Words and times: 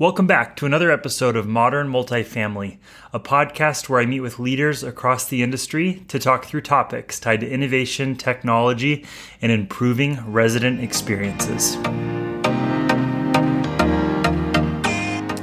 Welcome 0.00 0.26
back 0.26 0.56
to 0.56 0.64
another 0.64 0.90
episode 0.90 1.36
of 1.36 1.46
Modern 1.46 1.88
Multifamily, 1.88 2.78
a 3.12 3.20
podcast 3.20 3.90
where 3.90 4.00
I 4.00 4.06
meet 4.06 4.20
with 4.20 4.38
leaders 4.38 4.82
across 4.82 5.26
the 5.26 5.42
industry 5.42 6.06
to 6.08 6.18
talk 6.18 6.46
through 6.46 6.62
topics 6.62 7.20
tied 7.20 7.40
to 7.40 7.50
innovation, 7.50 8.16
technology, 8.16 9.04
and 9.42 9.52
improving 9.52 10.18
resident 10.24 10.80
experiences. 10.80 11.76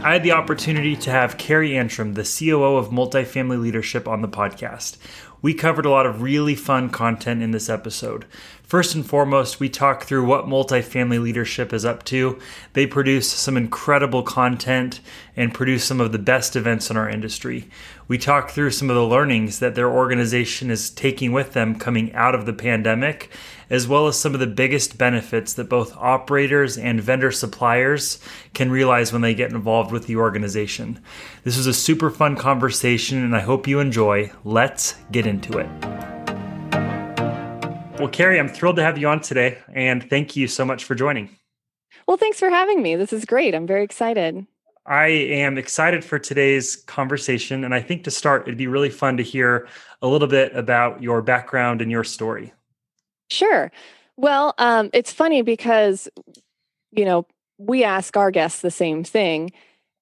I 0.04 0.14
had 0.14 0.24
the 0.24 0.32
opportunity 0.32 0.96
to 0.96 1.12
have 1.12 1.38
Carrie 1.38 1.78
Antrim, 1.78 2.16
the 2.16 2.24
COO 2.24 2.78
of 2.78 2.90
Multifamily 2.90 3.62
Leadership, 3.62 4.08
on 4.08 4.24
the 4.24 4.28
podcast. 4.28 4.98
We 5.48 5.54
covered 5.54 5.86
a 5.86 5.90
lot 5.90 6.06
of 6.06 6.22
really 6.22 6.56
fun 6.56 6.90
content 6.90 7.42
in 7.42 7.52
this 7.52 7.70
episode. 7.70 8.26
First 8.64 8.96
and 8.96 9.06
foremost, 9.06 9.62
we 9.62 9.70
talk 9.70 10.04
through 10.04 10.26
what 10.26 10.44
multifamily 10.44 11.24
leadership 11.24 11.72
is 11.72 11.86
up 11.86 12.04
to. 12.04 12.38
They 12.74 12.86
produce 12.86 13.32
some 13.32 13.56
incredible 13.56 14.24
content 14.24 15.00
and 15.38 15.54
produce 15.54 15.86
some 15.86 16.02
of 16.02 16.12
the 16.12 16.20
best 16.20 16.58
events 16.58 16.92
in 16.92 16.98
our 16.98 17.10
industry. 17.10 17.70
We 18.10 18.18
talk 18.18 18.50
through 18.50 18.72
some 18.72 18.90
of 18.90 18.98
the 18.98 19.06
learnings 19.06 19.60
that 19.60 19.76
their 19.76 19.90
organization 19.90 20.70
is 20.70 20.90
taking 20.90 21.32
with 21.32 21.54
them 21.54 21.80
coming 21.80 22.14
out 22.14 22.36
of 22.36 22.46
the 22.46 22.52
pandemic, 22.52 23.32
as 23.70 23.88
well 23.88 24.08
as 24.08 24.20
some 24.20 24.34
of 24.34 24.42
the 24.42 24.48
biggest 24.48 24.98
benefits 24.98 25.54
that 25.54 25.70
both 25.70 25.96
operators 25.96 26.78
and 26.78 27.02
vendor 27.02 27.32
suppliers 27.32 28.20
can 28.54 28.70
realize 28.70 29.14
when 29.14 29.22
they 29.22 29.34
get 29.34 29.52
involved 29.52 29.92
with 29.94 30.08
the 30.08 30.16
organization. 30.18 31.00
This 31.48 31.56
was 31.56 31.68
a 31.68 31.74
super 31.74 32.10
fun 32.10 32.36
conversation, 32.36 33.24
and 33.24 33.34
I 33.34 33.40
hope 33.40 33.70
you 33.70 33.80
enjoy. 33.80 34.30
Let's 34.44 34.96
get 35.14 35.26
into 35.26 35.60
it. 35.60 35.70
Well, 37.98 38.10
Carrie, 38.10 38.38
I'm 38.38 38.50
thrilled 38.50 38.76
to 38.76 38.84
have 38.84 38.98
you 38.98 39.08
on 39.08 39.22
today, 39.22 39.58
and 39.74 40.04
thank 40.10 40.36
you 40.36 40.50
so 40.50 40.66
much 40.66 40.84
for 40.84 40.94
joining. 40.94 41.30
Well, 42.06 42.18
thanks 42.18 42.38
for 42.38 42.50
having 42.50 42.82
me. 42.82 42.98
This 42.98 43.14
is 43.14 43.24
great. 43.24 43.56
I'm 43.56 43.66
very 43.66 43.86
excited. 43.86 44.46
I 44.88 45.08
am 45.08 45.58
excited 45.58 46.04
for 46.04 46.20
today's 46.20 46.76
conversation. 46.76 47.64
And 47.64 47.74
I 47.74 47.82
think 47.82 48.04
to 48.04 48.12
start, 48.12 48.42
it'd 48.42 48.58
be 48.58 48.68
really 48.68 48.90
fun 48.90 49.16
to 49.16 49.24
hear 49.24 49.70
a 50.02 50.08
little 50.10 50.28
bit 50.28 50.54
about 50.54 51.02
your 51.02 51.22
background 51.22 51.82
and 51.82 51.90
your 51.90 52.04
story. 52.04 52.52
Sure. 53.30 53.72
Well, 54.18 54.54
um, 54.58 54.90
it's 54.92 55.14
funny 55.14 55.44
because, 55.44 56.10
you 56.92 57.06
know, 57.06 57.26
we 57.58 57.86
ask 57.86 58.18
our 58.18 58.32
guests 58.32 58.60
the 58.60 58.70
same 58.70 59.06
thing. 59.06 59.54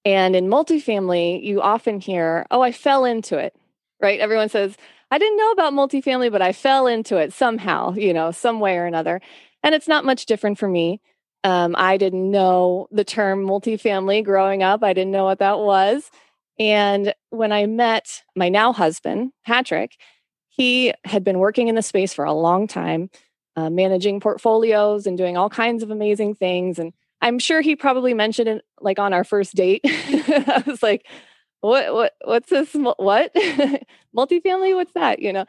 And 0.06 0.36
in 0.36 0.48
multifamily, 0.48 1.44
you 1.44 1.62
often 1.62 2.00
hear, 2.00 2.46
oh, 2.52 2.62
I 2.62 2.72
fell 2.72 3.06
into 3.06 3.38
it, 3.38 3.56
right? 4.00 4.20
Everyone 4.20 4.50
says, 4.50 4.78
I 5.12 5.18
didn't 5.18 5.38
know 5.38 5.52
about 5.52 5.74
multifamily, 5.74 6.32
but 6.32 6.42
I 6.42 6.54
fell 6.54 6.88
into 6.88 7.18
it 7.18 7.34
somehow, 7.34 7.94
you 7.94 8.14
know, 8.14 8.32
some 8.32 8.60
way 8.60 8.78
or 8.78 8.86
another. 8.86 9.22
And 9.64 9.74
it's 9.74 9.88
not 9.88 10.06
much 10.06 10.26
different 10.26 10.60
for 10.60 10.70
me. 10.70 11.02
Um, 11.44 11.76
I 11.78 11.98
didn't 11.98 12.30
know 12.32 12.88
the 12.92 13.04
term 13.04 13.46
multifamily 13.46 14.24
growing 14.24 14.64
up. 14.64 14.84
I 14.84 14.94
didn't 14.94 15.12
know 15.12 15.26
what 15.26 15.40
that 15.40 15.60
was. 15.60 16.10
And 16.60 17.14
when 17.30 17.52
I 17.52 17.66
met 17.66 18.24
my 18.36 18.50
now 18.50 18.74
husband, 18.74 19.32
Patrick, 19.46 19.96
he 20.50 20.94
had 21.04 21.24
been 21.24 21.40
working 21.40 21.68
in 21.68 21.76
the 21.76 21.82
space 21.82 22.14
for 22.14 22.26
a 22.26 22.34
long 22.34 22.68
time, 22.68 23.10
uh, 23.56 23.70
managing 23.70 24.20
portfolios 24.20 25.06
and 25.06 25.18
doing 25.18 25.36
all 25.36 25.50
kinds 25.50 25.84
of 25.84 25.92
amazing 25.92 26.36
things. 26.36 26.80
And 26.80 26.94
I'm 27.22 27.40
sure 27.40 27.62
he 27.62 27.76
probably 27.76 28.14
mentioned 28.14 28.50
it 28.50 28.66
like 28.80 29.00
on 29.00 29.14
our 29.14 29.24
first 29.24 29.56
date. 29.56 29.82
I 29.86 30.64
was 30.66 30.84
like, 30.84 31.08
what 31.62 31.94
what 31.94 32.14
what's 32.24 32.50
this 32.50 32.74
what? 32.74 33.34
Multifamily? 34.16 34.76
What's 34.76 34.94
that? 34.94 35.20
you 35.20 35.34
know? 35.34 35.46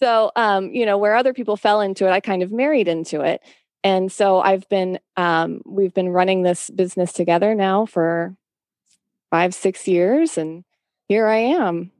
So 0.00 0.32
um 0.36 0.70
you 0.72 0.84
know 0.84 0.98
where 0.98 1.14
other 1.14 1.32
people 1.32 1.56
fell 1.56 1.80
into 1.80 2.06
it 2.06 2.10
i 2.10 2.20
kind 2.20 2.42
of 2.42 2.52
married 2.52 2.88
into 2.88 3.20
it. 3.20 3.40
And 3.82 4.10
so 4.10 4.40
i've 4.40 4.68
been 4.68 4.98
um 5.16 5.62
we've 5.64 5.94
been 5.94 6.10
running 6.10 6.42
this 6.42 6.70
business 6.70 7.12
together 7.12 7.54
now 7.54 7.86
for 7.86 8.36
five 9.30 9.54
six 9.54 9.88
years 9.88 10.36
and 10.36 10.64
here 11.08 11.26
i 11.26 11.36
am 11.36 11.90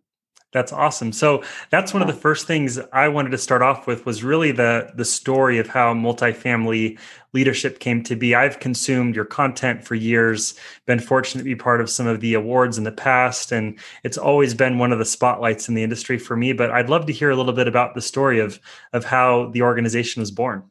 that's 0.55 0.72
awesome. 0.72 1.12
So 1.12 1.42
that's 1.70 1.92
one 1.92 2.00
of 2.00 2.06
the 2.06 2.14
first 2.14 2.47
things 2.47 2.78
I 2.92 3.08
wanted 3.08 3.30
to 3.30 3.39
start 3.39 3.61
off 3.61 3.89
with 3.89 4.06
was 4.06 4.23
really 4.23 4.52
the 4.52 4.92
the 4.95 5.05
story 5.05 5.58
of 5.58 5.67
how 5.67 5.92
multifamily 5.92 6.96
leadership 7.33 7.80
came 7.80 8.05
to 8.05 8.14
be. 8.14 8.36
I've 8.36 8.61
consumed 8.61 9.17
your 9.17 9.24
content 9.24 9.84
for 9.84 9.96
years, 9.96 10.55
been 10.86 11.01
fortunate 11.01 11.40
to 11.40 11.45
be 11.45 11.56
part 11.56 11.80
of 11.80 11.90
some 11.90 12.06
of 12.06 12.20
the 12.20 12.34
awards 12.34 12.78
in 12.78 12.84
the 12.84 12.92
past, 12.92 13.51
and 13.51 13.77
it's 14.05 14.17
always 14.17 14.55
been 14.55 14.78
one 14.78 14.92
of 14.92 15.01
the 15.01 15.05
spotlights 15.05 15.68
in 15.68 15.74
the 15.74 15.83
industry 15.83 16.18
for 16.18 16.36
me. 16.36 16.52
But 16.52 16.70
I'd 16.70 16.89
love 16.89 17.07
to 17.07 17.12
hear 17.12 17.30
a 17.30 17.36
little 17.36 17.52
bit 17.52 17.67
about 17.67 17.96
the 17.96 18.01
story 18.01 18.39
of 18.39 18.61
of 18.92 19.05
how 19.05 19.51
the 19.51 19.62
organization 19.62 20.20
was 20.20 20.30
born. 20.30 20.62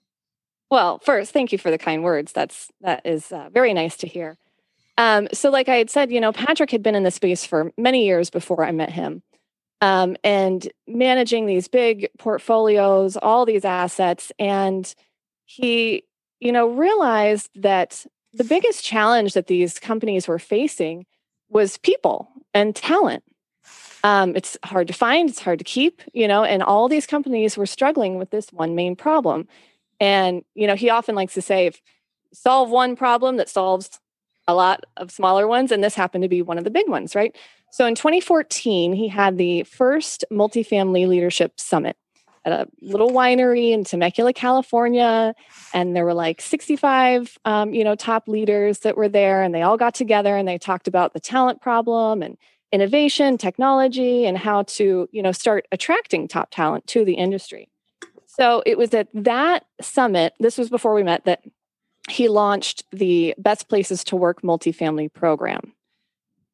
Well, 0.71 0.99
first, 0.99 1.33
thank 1.33 1.51
you 1.51 1.57
for 1.57 1.71
the 1.71 1.77
kind 1.77 2.05
words. 2.05 2.31
That's 2.31 2.71
that 2.79 3.05
is 3.05 3.33
uh, 3.33 3.49
very 3.53 3.73
nice 3.73 3.97
to 3.97 4.07
hear. 4.07 4.37
Um, 4.97 5.27
so, 5.33 5.49
like 5.49 5.67
I 5.67 5.75
had 5.75 5.89
said, 5.89 6.09
you 6.09 6.21
know, 6.21 6.31
Patrick 6.31 6.71
had 6.71 6.83
been 6.83 6.95
in 6.95 7.03
the 7.03 7.11
space 7.11 7.45
for 7.45 7.73
many 7.77 8.05
years 8.05 8.29
before 8.29 8.63
I 8.63 8.71
met 8.71 8.89
him 8.91 9.23
um, 9.83 10.15
and 10.23 10.71
managing 10.87 11.45
these 11.45 11.67
big 11.67 12.07
portfolios, 12.17 13.17
all 13.17 13.45
these 13.45 13.65
assets. 13.65 14.31
And 14.39 14.95
he, 15.43 16.05
you 16.39 16.53
know, 16.53 16.69
realized 16.69 17.49
that 17.55 18.05
the 18.31 18.45
biggest 18.45 18.85
challenge 18.85 19.33
that 19.33 19.47
these 19.47 19.79
companies 19.79 20.25
were 20.25 20.39
facing 20.39 21.05
was 21.49 21.77
people 21.79 22.29
and 22.53 22.73
talent. 22.73 23.25
Um, 24.05 24.37
it's 24.37 24.57
hard 24.63 24.87
to 24.87 24.93
find, 24.93 25.29
it's 25.29 25.41
hard 25.41 25.59
to 25.59 25.65
keep, 25.65 26.01
you 26.13 26.29
know, 26.29 26.45
and 26.45 26.63
all 26.63 26.87
these 26.87 27.05
companies 27.05 27.57
were 27.57 27.65
struggling 27.65 28.17
with 28.17 28.29
this 28.29 28.53
one 28.53 28.75
main 28.75 28.95
problem. 28.95 29.49
And, 29.99 30.45
you 30.55 30.65
know, 30.65 30.75
he 30.75 30.89
often 30.89 31.13
likes 31.13 31.33
to 31.33 31.41
say, 31.41 31.67
if 31.67 31.81
solve 32.33 32.69
one 32.69 32.95
problem 32.95 33.35
that 33.35 33.49
solves 33.49 33.99
a 34.47 34.55
lot 34.55 34.85
of 34.97 35.11
smaller 35.11 35.45
ones. 35.45 35.71
And 35.71 35.83
this 35.83 35.95
happened 35.95 36.21
to 36.21 36.29
be 36.29 36.41
one 36.41 36.57
of 36.57 36.63
the 36.63 36.69
big 36.69 36.87
ones, 36.87 37.15
right? 37.15 37.35
So 37.73 37.87
in 37.87 37.95
2014, 37.95 38.93
he 38.93 39.07
had 39.07 39.39
the 39.39 39.63
first 39.63 40.23
multifamily 40.31 41.07
leadership 41.07 41.59
summit 41.59 41.97
at 42.45 42.53
a 42.53 42.67
little 42.83 43.09
winery 43.09 43.71
in 43.71 43.83
Temecula, 43.83 44.31
California, 44.31 45.33
and 45.73 45.95
there 45.95 46.05
were 46.05 46.13
like 46.13 46.39
65, 46.39 47.35
um, 47.45 47.73
you 47.73 47.83
know, 47.83 47.95
top 47.95 48.27
leaders 48.27 48.81
that 48.81 48.95
were 48.95 49.09
there, 49.09 49.41
and 49.41 49.55
they 49.55 49.63
all 49.63 49.75
got 49.75 49.95
together 49.95 50.37
and 50.37 50.47
they 50.47 50.59
talked 50.59 50.87
about 50.87 51.13
the 51.13 51.19
talent 51.19 51.61
problem 51.61 52.21
and 52.21 52.37
innovation, 52.71 53.39
technology, 53.39 54.27
and 54.27 54.37
how 54.37 54.61
to, 54.63 55.09
you 55.11 55.23
know, 55.23 55.31
start 55.31 55.65
attracting 55.71 56.27
top 56.27 56.51
talent 56.51 56.85
to 56.85 57.03
the 57.03 57.15
industry. 57.15 57.69
So 58.27 58.61
it 58.67 58.77
was 58.77 58.93
at 58.93 59.07
that 59.15 59.65
summit. 59.81 60.33
This 60.39 60.59
was 60.59 60.69
before 60.69 60.93
we 60.93 61.01
met 61.01 61.25
that 61.25 61.41
he 62.07 62.27
launched 62.27 62.83
the 62.91 63.33
Best 63.39 63.67
Places 63.67 64.03
to 64.03 64.15
Work 64.15 64.43
multifamily 64.43 65.11
program. 65.11 65.73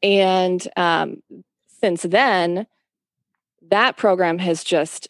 And 0.01 0.65
um, 0.75 1.21
since 1.81 2.03
then, 2.03 2.67
that 3.69 3.97
program 3.97 4.39
has 4.39 4.63
just 4.63 5.09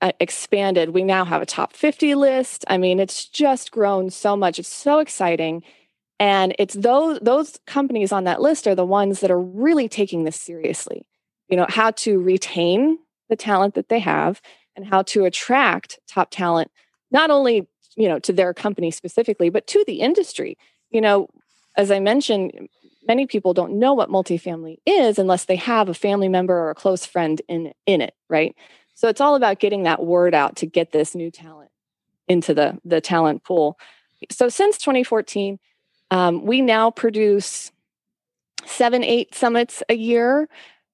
uh, 0.00 0.12
expanded. 0.20 0.90
We 0.90 1.02
now 1.02 1.24
have 1.24 1.42
a 1.42 1.46
top 1.46 1.72
50 1.72 2.14
list. 2.14 2.64
I 2.68 2.78
mean, 2.78 3.00
it's 3.00 3.26
just 3.26 3.70
grown 3.70 4.10
so 4.10 4.36
much. 4.36 4.58
It's 4.58 4.68
so 4.68 5.00
exciting. 5.00 5.62
And 6.20 6.54
it's 6.58 6.74
those 6.74 7.18
those 7.20 7.58
companies 7.66 8.10
on 8.12 8.24
that 8.24 8.40
list 8.40 8.66
are 8.66 8.74
the 8.74 8.84
ones 8.84 9.20
that 9.20 9.30
are 9.30 9.40
really 9.40 9.88
taking 9.88 10.24
this 10.24 10.40
seriously. 10.40 11.06
You 11.48 11.56
know, 11.56 11.66
how 11.68 11.92
to 11.92 12.20
retain 12.20 12.98
the 13.28 13.36
talent 13.36 13.74
that 13.74 13.88
they 13.88 14.00
have 14.00 14.40
and 14.76 14.86
how 14.86 15.02
to 15.02 15.24
attract 15.24 15.98
top 16.08 16.30
talent 16.30 16.70
not 17.10 17.30
only, 17.30 17.66
you 17.96 18.08
know, 18.08 18.18
to 18.20 18.32
their 18.32 18.52
company 18.52 18.90
specifically, 18.90 19.48
but 19.48 19.66
to 19.68 19.84
the 19.86 20.00
industry. 20.00 20.58
You 20.90 21.00
know, 21.00 21.28
as 21.76 21.90
I 21.90 22.00
mentioned, 22.00 22.68
many 23.08 23.26
people 23.26 23.54
don't 23.54 23.78
know 23.78 23.94
what 23.94 24.10
multifamily 24.10 24.76
is 24.86 25.18
unless 25.18 25.46
they 25.46 25.56
have 25.56 25.88
a 25.88 25.94
family 25.94 26.28
member 26.28 26.54
or 26.54 26.70
a 26.70 26.74
close 26.74 27.06
friend 27.06 27.40
in 27.48 27.72
in 27.86 28.00
it, 28.02 28.14
right? 28.28 28.54
So 28.94 29.08
it's 29.08 29.20
all 29.20 29.34
about 29.34 29.58
getting 29.58 29.84
that 29.84 30.04
word 30.04 30.34
out 30.34 30.56
to 30.56 30.66
get 30.66 30.92
this 30.92 31.14
new 31.14 31.30
talent 31.30 31.70
into 32.28 32.54
the 32.54 32.78
the 32.84 33.00
talent 33.00 33.42
pool. 33.42 33.78
So 34.30 34.48
since 34.48 34.78
2014, 34.78 35.58
um, 36.10 36.44
we 36.44 36.60
now 36.60 36.90
produce 36.90 37.72
seven, 38.66 39.02
eight 39.02 39.34
summits 39.34 39.82
a 39.88 39.94
year. 39.94 40.48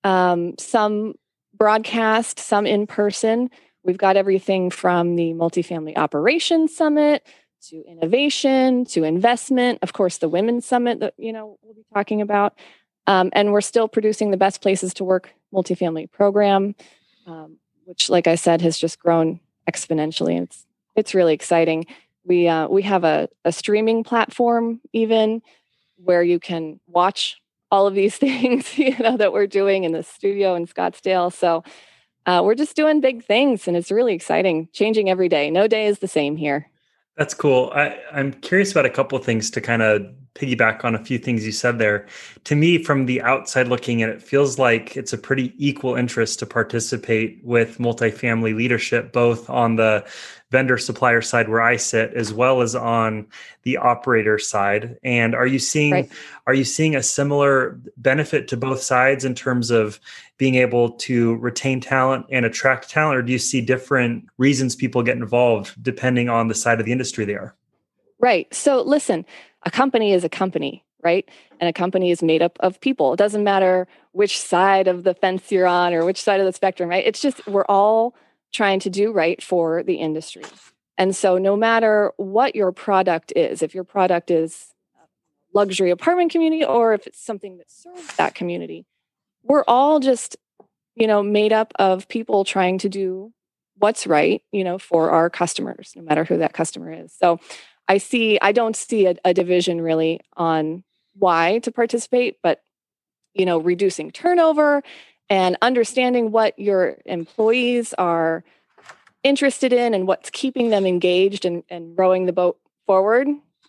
Um, 0.05 0.55
some 0.59 1.15
broadcast, 1.57 2.39
some 2.39 2.67
in 2.67 2.87
person. 2.87 3.51
We've 3.83 3.99
got 3.99 4.17
everything 4.17 4.71
from 4.71 5.17
the 5.17 5.33
multifamily 5.33 5.97
operations 5.97 6.77
summit 6.77 7.27
to 7.69 7.83
innovation 7.89 8.85
to 8.85 9.05
investment 9.05 9.79
of 9.83 9.93
course 9.93 10.19
the 10.19 10.29
women's 10.29 10.65
summit 10.67 11.01
that 11.01 11.15
you 11.17 11.33
know 11.33 11.59
we'll 11.63 11.75
be 11.75 11.85
talking 11.93 12.21
about 12.21 12.59
um, 13.07 13.31
and 13.33 13.53
we're 13.53 13.61
still 13.61 13.89
producing 13.89 14.31
the 14.31 14.37
best 14.37 14.63
places 14.63 14.95
to 14.95 15.05
work 15.05 15.33
multifamily 15.53 16.11
program 16.11 16.75
um, 17.27 17.57
which 17.85 18.09
like 18.09 18.27
i 18.27 18.35
said 18.35 18.61
has 18.61 18.79
just 18.79 18.99
grown 18.99 19.41
exponentially. 19.71 20.41
It's 20.41 20.67
it's 20.97 21.15
really 21.15 21.35
exciting. 21.35 21.87
We 22.25 22.49
uh, 22.49 22.69
we 22.69 22.83
have 22.83 23.05
a, 23.05 23.29
a 23.45 23.53
streaming 23.53 24.05
platform 24.05 24.81
even 24.93 25.43
where 25.97 26.23
you 26.23 26.39
can 26.39 26.81
watch 26.87 27.41
all 27.71 27.87
of 27.87 27.95
these 27.95 28.17
things 28.25 28.77
you 28.79 28.97
know 28.99 29.17
that 29.17 29.33
we're 29.33 29.47
doing 29.47 29.85
in 29.85 29.93
the 29.93 30.03
studio 30.03 30.55
in 30.55 30.67
scottsdale. 30.67 31.33
So 31.33 31.65
uh, 32.27 32.41
we're 32.45 32.55
just 32.55 32.77
doing 32.77 33.01
big 33.01 33.25
things 33.25 33.69
and 33.69 33.77
it's 33.77 33.91
really 33.91 34.15
exciting. 34.15 34.69
Changing 34.73 35.11
every 35.11 35.29
day. 35.29 35.51
No 35.51 35.67
day 35.67 35.87
is 35.87 35.99
the 35.99 36.09
same 36.09 36.37
here 36.37 36.71
that's 37.17 37.35
cool. 37.35 37.71
I, 37.75 37.99
I'm 38.13 38.33
curious 38.33 38.73
about 38.73 38.87
a 38.87 38.91
couple 38.91 39.17
of 39.19 39.25
things 39.25 39.51
to 39.53 39.61
kind 39.61 39.83
of 39.83 40.07
piggyback 40.35 40.85
on 40.85 40.95
a 40.95 41.05
few 41.05 41.19
things 41.19 41.47
you 41.47 41.53
said 41.53 41.79
there. 41.79 42.07
To 42.45 42.57
me, 42.57 42.83
from 42.83 43.07
the 43.07 43.23
outside 43.23 43.69
looking 43.69 44.01
in, 44.01 44.11
it 44.11 44.23
feels 44.23 44.59
like 44.59 44.97
it's 44.97 45.13
a 45.13 45.19
pretty 45.19 45.55
equal 45.59 45.95
interest 45.95 46.41
to 46.41 46.47
participate 46.47 47.41
with 47.45 47.79
multifamily 47.79 48.55
leadership, 48.55 49.13
both 49.13 49.49
on 49.49 49.77
the 49.77 50.05
vendor 50.51 50.79
supplier 50.79 51.23
side 51.23 51.49
where 51.49 51.63
I 51.63 51.77
sit, 51.77 52.15
as 52.15 52.33
well 52.33 52.63
as 52.63 52.75
on 52.75 53.27
the 53.63 53.77
operator 53.77 54.39
side. 54.39 54.97
And 55.03 55.35
are 55.35 55.47
you 55.47 55.59
seeing 55.59 55.93
right. 55.93 56.13
are 56.47 56.55
you 56.55 56.65
seeing 56.65 56.95
a 56.95 57.03
similar 57.03 57.81
benefit 57.97 58.49
to 58.49 58.57
both 58.57 58.81
sides 58.81 59.25
in 59.25 59.35
terms 59.35 59.71
of 59.71 59.99
being 60.37 60.57
able 60.57 60.91
to 60.91 61.37
retain 61.37 61.81
talent 61.81 62.27
and 62.31 62.45
attract 62.45 62.91
talent, 62.91 63.19
or 63.19 63.23
do 63.23 63.33
you 63.33 63.39
see 63.39 63.61
different 63.61 64.27
reasons 64.39 64.75
people 64.75 65.03
get 65.03 65.17
involved 65.17 65.81
depending 65.83 66.29
on 66.29 66.49
the 66.49 66.55
side 66.55 66.81
of 66.81 66.87
the 66.87 66.93
industry 66.93 67.25
they 67.25 67.35
are? 67.35 67.57
Right. 68.25 68.53
So 68.55 68.81
listen, 68.81 69.27
a 69.65 69.71
company 69.71 70.15
is 70.15 70.25
a 70.25 70.31
company, 70.31 70.83
right? 71.03 71.29
And 71.61 71.69
a 71.69 71.75
company 71.75 72.11
is 72.11 72.23
made 72.23 72.41
up 72.41 72.57
of 72.61 72.81
people. 72.81 73.13
It 73.13 73.19
doesn't 73.19 73.45
matter 73.45 73.87
which 74.13 74.41
side 74.41 74.89
of 74.89 75.05
the 75.05 75.13
fence 75.13 75.53
you're 75.53 75.67
on 75.67 75.93
or 75.93 76.07
which 76.07 76.23
side 76.23 76.41
of 76.41 76.47
the 76.47 76.53
spectrum, 76.55 76.89
right? 76.89 77.07
It's 77.07 77.21
just 77.21 77.47
we're 77.47 77.67
all 77.69 78.15
trying 78.51 78.81
to 78.81 78.89
do 78.89 79.13
right 79.13 79.43
for 79.43 79.83
the 79.83 79.97
industry. 79.97 80.45
And 80.97 81.15
so 81.15 81.37
no 81.37 81.55
matter 81.55 82.15
what 82.17 82.57
your 82.57 82.73
product 82.73 83.31
is, 83.37 83.61
if 83.61 83.75
your 83.75 83.85
product 83.85 84.31
is 84.31 84.73
luxury 85.53 85.91
apartment 85.91 86.33
community 86.33 86.65
or 86.65 86.95
if 86.95 87.07
it's 87.07 87.21
something 87.23 87.59
that 87.59 87.71
serves 87.71 88.17
that 88.17 88.35
community, 88.35 88.87
we're 89.43 89.65
all 89.69 90.01
just, 90.01 90.39
you 90.95 91.07
know, 91.07 91.23
made 91.23 91.53
up 91.53 91.75
of 91.79 92.09
people 92.09 92.43
trying 92.47 92.79
to 92.79 92.89
do 92.89 93.35
what's 93.77 94.07
right, 94.07 94.41
you 94.51 94.65
know, 94.65 94.79
for 94.79 95.11
our 95.11 95.29
customers, 95.29 95.93
no 95.95 96.03
matter 96.03 96.25
who 96.25 96.39
that 96.39 96.55
customer 96.55 96.91
is. 96.91 97.13
So 97.13 97.39
I 97.89 97.99
see, 97.99 98.39
I 98.41 98.53
don't 98.53 98.77
see 98.77 99.07
a, 99.07 99.15
a 99.25 99.35
division 99.35 99.81
really 99.81 100.21
on 100.37 100.85
why 101.17 101.59
to 101.61 101.71
participate, 101.71 102.39
but 102.43 102.61
you 103.35 103.45
know, 103.45 103.59
reducing 103.59 104.11
turnover 104.11 104.83
and 105.29 105.57
understanding 105.61 106.31
what 106.31 106.59
your 106.59 106.99
employees 107.05 107.93
are 107.95 108.45
interested 109.23 109.73
in 109.73 109.95
and 109.95 110.07
what's 110.07 110.31
keeping 110.31 110.71
them 110.71 110.87
engaged 110.87 111.45
and, 111.45 111.65
and 111.69 111.99
rowing 111.99 112.27
the 112.27 112.33
boat 112.33 112.59
forward 112.87 113.27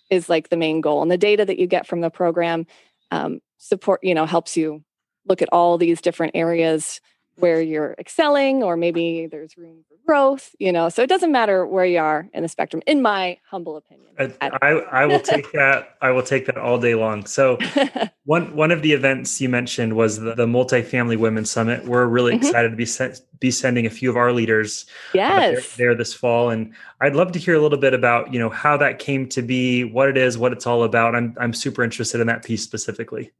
is 0.10 0.30
like 0.30 0.50
the 0.50 0.58
main 0.58 0.82
goal. 0.82 1.02
And 1.02 1.10
the 1.10 1.18
data 1.18 1.46
that 1.46 1.58
you 1.58 1.66
get 1.66 1.88
from 1.88 2.02
the 2.02 2.10
program 2.10 2.68
um, 3.12 3.42
support, 3.58 4.04
you 4.04 4.14
know, 4.14 4.26
helps 4.26 4.56
you 4.56 4.84
look 5.28 5.42
at 5.42 5.50
all 5.52 5.78
these 5.78 6.02
different 6.02 6.36
areas 6.36 7.02
where 7.38 7.62
you're 7.62 7.96
excelling 8.00 8.64
or 8.64 8.78
maybe 8.78 9.28
there's 9.28 9.58
room 9.58 9.84
for 9.88 9.96
growth 10.06 10.56
you 10.60 10.72
know 10.72 10.90
so 10.90 11.02
it 11.02 11.08
doesn't 11.08 11.32
matter 11.32 11.66
where 11.66 11.86
you 11.86 12.00
are 12.00 12.28
in 12.34 12.44
the 12.44 12.50
spectrum 12.50 12.82
in 12.86 13.02
my 13.02 13.38
humble 13.50 13.78
opinion 13.78 14.08
i, 14.20 14.52
I, 14.62 14.70
I 14.70 15.06
will 15.06 15.20
take 15.20 15.52
that 15.54 15.98
i 16.02 16.12
will 16.12 16.24
take 16.24 16.46
that 16.46 16.58
all 16.58 16.78
day 16.78 16.96
long. 16.96 17.26
So 17.26 17.58
one 18.26 18.56
one 18.56 18.72
of 18.72 18.82
the 18.82 18.94
events 18.94 19.40
you 19.40 19.50
mentioned 19.50 19.96
was 19.96 20.20
the, 20.20 20.36
the 20.36 20.46
multifamily 20.46 21.18
women's 21.18 21.52
summit. 21.52 21.86
We're 21.86 22.06
really 22.06 22.34
mm-hmm. 22.34 22.46
excited 22.46 22.70
to 22.70 22.76
be 22.76 22.86
sent, 22.86 23.22
be 23.40 23.52
sending 23.52 23.86
a 23.86 23.90
few 23.90 24.10
of 24.10 24.18
our 24.18 24.32
leaders 24.32 24.86
yes 25.14 25.30
uh, 25.30 25.52
there, 25.78 25.88
there 25.90 25.96
this 25.96 26.14
fall. 26.14 26.50
And 26.50 26.74
i'd 27.02 27.16
love 27.16 27.32
to 27.34 27.40
hear 27.40 27.56
a 27.56 27.62
little 27.62 27.78
bit 27.78 27.94
about 27.94 28.34
you 28.34 28.40
know 28.40 28.50
how 28.50 28.78
that 28.78 29.00
came 29.00 29.28
to 29.30 29.42
be 29.42 29.84
what 29.84 30.10
it 30.10 30.18
is 30.18 30.38
what 30.38 30.52
it's 30.52 30.68
all 30.68 30.84
about. 30.84 31.16
I'm, 31.16 31.36
I'm 31.40 31.54
super 31.54 31.84
interested 31.84 32.22
in 32.22 32.28
that 32.28 32.44
piece 32.44 32.64
specifically 32.64 33.32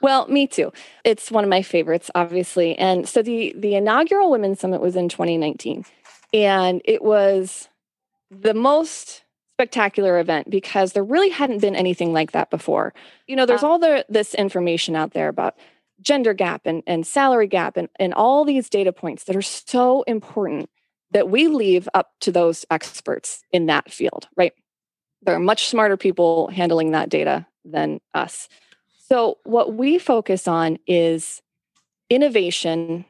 well, 0.00 0.28
me 0.28 0.46
too. 0.46 0.72
It's 1.04 1.30
one 1.30 1.44
of 1.44 1.50
my 1.50 1.62
favorites, 1.62 2.10
obviously. 2.14 2.76
And 2.76 3.08
so 3.08 3.22
the 3.22 3.54
the 3.56 3.74
inaugural 3.74 4.30
Women's 4.30 4.60
Summit 4.60 4.80
was 4.80 4.96
in 4.96 5.08
2019, 5.08 5.84
and 6.32 6.82
it 6.84 7.02
was 7.02 7.68
the 8.30 8.54
most 8.54 9.22
spectacular 9.54 10.20
event 10.20 10.48
because 10.48 10.92
there 10.92 11.02
really 11.02 11.30
hadn't 11.30 11.60
been 11.60 11.74
anything 11.74 12.12
like 12.12 12.32
that 12.32 12.50
before. 12.50 12.94
You 13.26 13.34
know, 13.34 13.46
there's 13.46 13.64
all 13.64 13.78
the 13.78 14.04
this 14.08 14.34
information 14.34 14.94
out 14.94 15.12
there 15.12 15.28
about 15.28 15.56
gender 16.00 16.32
gap 16.32 16.62
and, 16.64 16.82
and 16.86 17.06
salary 17.06 17.48
gap 17.48 17.76
and, 17.76 17.88
and 17.98 18.14
all 18.14 18.44
these 18.44 18.68
data 18.68 18.92
points 18.92 19.24
that 19.24 19.34
are 19.34 19.42
so 19.42 20.02
important 20.02 20.70
that 21.10 21.28
we 21.28 21.48
leave 21.48 21.88
up 21.94 22.12
to 22.20 22.30
those 22.30 22.64
experts 22.70 23.42
in 23.50 23.66
that 23.66 23.90
field, 23.90 24.28
right? 24.36 24.52
There 25.22 25.34
are 25.34 25.40
much 25.40 25.66
smarter 25.66 25.96
people 25.96 26.48
handling 26.48 26.92
that 26.92 27.08
data 27.08 27.46
than 27.64 28.00
us. 28.14 28.48
So, 29.08 29.38
what 29.44 29.74
we 29.74 29.98
focus 29.98 30.46
on 30.46 30.78
is 30.86 31.40
innovation 32.10 33.06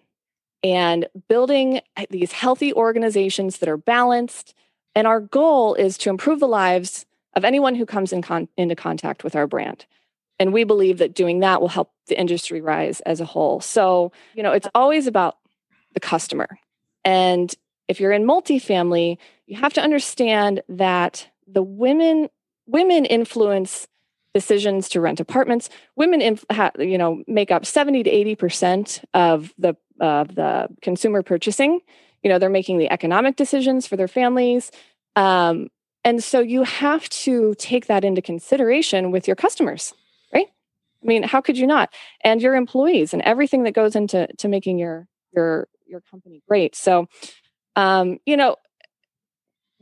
and 0.62 1.06
building 1.28 1.80
these 2.10 2.32
healthy 2.32 2.72
organizations 2.72 3.58
that 3.58 3.68
are 3.68 3.76
balanced. 3.76 4.54
And 4.94 5.06
our 5.06 5.20
goal 5.20 5.74
is 5.74 5.98
to 5.98 6.10
improve 6.10 6.40
the 6.40 6.48
lives 6.48 7.04
of 7.34 7.44
anyone 7.44 7.74
who 7.74 7.86
comes 7.86 8.12
in 8.12 8.22
con- 8.22 8.48
into 8.56 8.76
contact 8.76 9.24
with 9.24 9.36
our 9.36 9.46
brand. 9.46 9.86
And 10.38 10.52
we 10.52 10.64
believe 10.64 10.98
that 10.98 11.14
doing 11.14 11.40
that 11.40 11.60
will 11.60 11.68
help 11.68 11.92
the 12.06 12.18
industry 12.18 12.60
rise 12.60 13.00
as 13.00 13.20
a 13.20 13.24
whole. 13.24 13.60
So, 13.60 14.12
you 14.34 14.42
know, 14.42 14.52
it's 14.52 14.68
always 14.74 15.08
about 15.08 15.38
the 15.94 16.00
customer. 16.00 16.58
And 17.04 17.52
if 17.88 17.98
you're 17.98 18.12
in 18.12 18.24
multifamily, 18.24 19.18
you 19.46 19.56
have 19.56 19.72
to 19.74 19.82
understand 19.82 20.62
that 20.68 21.28
the 21.46 21.62
women 21.62 22.28
women 22.66 23.04
influence 23.06 23.88
decisions 24.38 24.88
to 24.90 25.00
rent 25.00 25.20
apartments. 25.20 25.68
Women, 25.96 26.20
you 26.78 26.98
know, 26.98 27.22
make 27.26 27.50
up 27.50 27.64
seventy 27.64 28.02
to 28.02 28.10
eighty 28.18 28.36
percent 28.36 29.02
of 29.12 29.52
the 29.58 29.74
of 30.00 30.34
the 30.34 30.68
consumer 30.80 31.22
purchasing. 31.22 31.80
You 32.22 32.30
know, 32.30 32.38
they're 32.38 32.58
making 32.60 32.78
the 32.78 32.90
economic 32.90 33.34
decisions 33.36 33.86
for 33.86 33.96
their 33.96 34.12
families, 34.20 34.70
um, 35.16 35.68
and 36.04 36.22
so 36.22 36.40
you 36.40 36.62
have 36.64 37.08
to 37.24 37.54
take 37.58 37.86
that 37.86 38.04
into 38.04 38.22
consideration 38.22 39.10
with 39.10 39.26
your 39.28 39.36
customers, 39.36 39.94
right? 40.34 40.46
I 41.02 41.06
mean, 41.06 41.22
how 41.22 41.40
could 41.40 41.58
you 41.58 41.66
not? 41.66 41.88
And 42.22 42.42
your 42.42 42.54
employees 42.54 43.12
and 43.12 43.22
everything 43.22 43.64
that 43.64 43.74
goes 43.74 43.94
into 43.94 44.26
to 44.38 44.48
making 44.48 44.78
your 44.78 45.06
your 45.34 45.68
your 45.86 46.00
company 46.10 46.42
great. 46.48 46.76
So, 46.76 47.06
um, 47.76 48.18
you 48.26 48.36
know, 48.36 48.56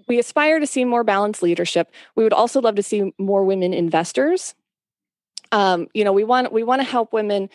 we 0.09 0.19
aspire 0.19 0.61
to 0.61 0.67
see 0.67 0.85
more 0.85 1.05
balanced 1.05 1.43
leadership. 1.43 1.91
We 2.15 2.25
would 2.25 2.33
also 2.33 2.61
love 2.61 2.77
to 2.77 2.83
see 2.83 3.13
more 3.19 3.45
women 3.45 3.75
investors. 3.75 4.55
Um, 5.53 5.89
you 5.95 6.05
know, 6.05 6.13
we 6.13 6.25
want 6.25 6.53
we 6.53 6.63
want 6.63 6.81
to 6.81 6.89
help 6.89 7.13
women 7.13 7.49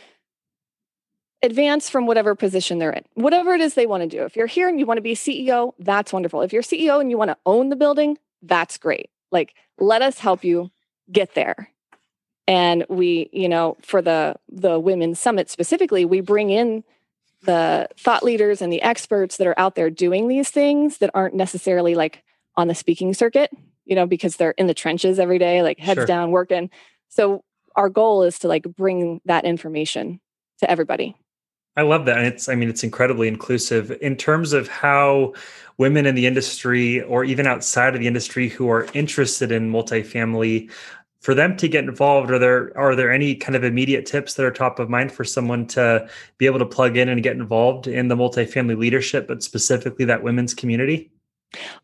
advance 1.43 1.89
from 1.89 2.05
whatever 2.05 2.35
position 2.35 2.77
they're 2.77 2.91
in, 2.91 3.03
whatever 3.15 3.53
it 3.53 3.61
is 3.61 3.73
they 3.73 3.87
want 3.87 4.03
to 4.03 4.07
do. 4.07 4.23
If 4.23 4.35
you're 4.35 4.47
here 4.47 4.69
and 4.69 4.79
you 4.79 4.85
want 4.85 4.97
to 4.97 5.01
be 5.01 5.15
CEO, 5.15 5.73
that's 5.79 6.13
wonderful. 6.13 6.41
If 6.41 6.53
you're 6.53 6.61
CEO 6.61 7.01
and 7.01 7.09
you 7.09 7.17
want 7.17 7.29
to 7.31 7.37
own 7.45 7.69
the 7.69 7.75
building, 7.75 8.17
that's 8.41 8.77
great. 8.77 9.09
Like, 9.31 9.55
let 9.79 10.01
us 10.01 10.19
help 10.19 10.43
you 10.43 10.71
get 11.11 11.33
there. 11.33 11.69
And 12.47 12.85
we, 12.89 13.29
you 13.31 13.49
know, 13.49 13.77
for 13.81 14.01
the 14.01 14.35
the 14.49 14.79
women's 14.79 15.19
summit 15.19 15.49
specifically, 15.49 16.05
we 16.05 16.21
bring 16.21 16.49
in 16.49 16.83
the 17.43 17.87
thought 17.97 18.23
leaders 18.23 18.61
and 18.61 18.71
the 18.71 18.81
experts 18.81 19.37
that 19.37 19.47
are 19.47 19.59
out 19.59 19.75
there 19.75 19.89
doing 19.89 20.27
these 20.27 20.49
things 20.49 20.99
that 20.99 21.09
aren't 21.13 21.33
necessarily 21.33 21.95
like 21.95 22.23
on 22.55 22.67
the 22.67 22.75
speaking 22.75 23.13
circuit, 23.13 23.51
you 23.85 23.95
know, 23.95 24.05
because 24.05 24.35
they're 24.35 24.51
in 24.51 24.67
the 24.67 24.73
trenches 24.73 25.19
every 25.19 25.39
day, 25.39 25.61
like 25.61 25.79
heads 25.79 25.99
sure. 25.99 26.05
down 26.05 26.31
working. 26.31 26.69
So 27.09 27.43
our 27.75 27.89
goal 27.89 28.23
is 28.23 28.39
to 28.39 28.47
like 28.47 28.63
bring 28.63 29.21
that 29.25 29.45
information 29.45 30.19
to 30.59 30.69
everybody. 30.69 31.15
I 31.77 31.83
love 31.83 32.05
that. 32.05 32.17
And 32.17 32.27
it's, 32.27 32.49
I 32.49 32.55
mean, 32.55 32.69
it's 32.69 32.83
incredibly 32.83 33.27
inclusive 33.29 33.97
in 34.01 34.17
terms 34.17 34.51
of 34.51 34.67
how 34.67 35.33
women 35.77 36.05
in 36.05 36.15
the 36.15 36.27
industry 36.27 37.01
or 37.03 37.23
even 37.23 37.47
outside 37.47 37.93
of 37.95 38.01
the 38.01 38.07
industry 38.07 38.49
who 38.49 38.69
are 38.69 38.87
interested 38.93 39.51
in 39.51 39.71
multifamily 39.71 40.69
for 41.21 41.33
them 41.33 41.55
to 41.55 41.67
get 41.67 41.83
involved 41.83 42.31
are 42.31 42.39
there 42.39 42.75
are 42.77 42.95
there 42.95 43.11
any 43.11 43.35
kind 43.35 43.55
of 43.55 43.63
immediate 43.63 44.05
tips 44.05 44.33
that 44.33 44.45
are 44.45 44.51
top 44.51 44.79
of 44.79 44.89
mind 44.89 45.11
for 45.11 45.23
someone 45.23 45.65
to 45.67 46.07
be 46.39 46.47
able 46.47 46.59
to 46.59 46.65
plug 46.65 46.97
in 46.97 47.07
and 47.07 47.23
get 47.23 47.35
involved 47.35 47.87
in 47.87 48.07
the 48.07 48.15
multifamily 48.15 48.77
leadership 48.77 49.27
but 49.27 49.43
specifically 49.43 50.03
that 50.03 50.23
women's 50.23 50.53
community 50.53 51.10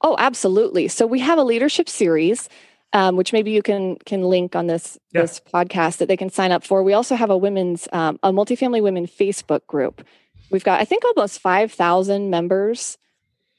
Oh, 0.01 0.15
absolutely. 0.19 0.87
So 0.87 1.05
we 1.05 1.19
have 1.19 1.37
a 1.37 1.43
leadership 1.43 1.89
series, 1.89 2.49
um, 2.93 3.15
which 3.15 3.33
maybe 3.33 3.51
you 3.51 3.61
can 3.61 3.97
can 4.05 4.23
link 4.23 4.55
on 4.55 4.67
this 4.67 4.97
yeah. 5.11 5.21
this 5.21 5.41
podcast 5.53 5.97
that 5.97 6.07
they 6.07 6.17
can 6.17 6.29
sign 6.29 6.51
up 6.51 6.63
for. 6.63 6.83
We 6.83 6.93
also 6.93 7.15
have 7.15 7.29
a 7.29 7.37
women's 7.37 7.87
um, 7.91 8.19
a 8.23 8.31
multifamily 8.31 8.81
women 8.81 9.07
Facebook 9.07 9.65
group. 9.67 10.05
We've 10.49 10.63
got 10.63 10.79
I 10.79 10.85
think 10.85 11.03
almost 11.03 11.39
five 11.39 11.71
thousand 11.71 12.29
members, 12.29 12.97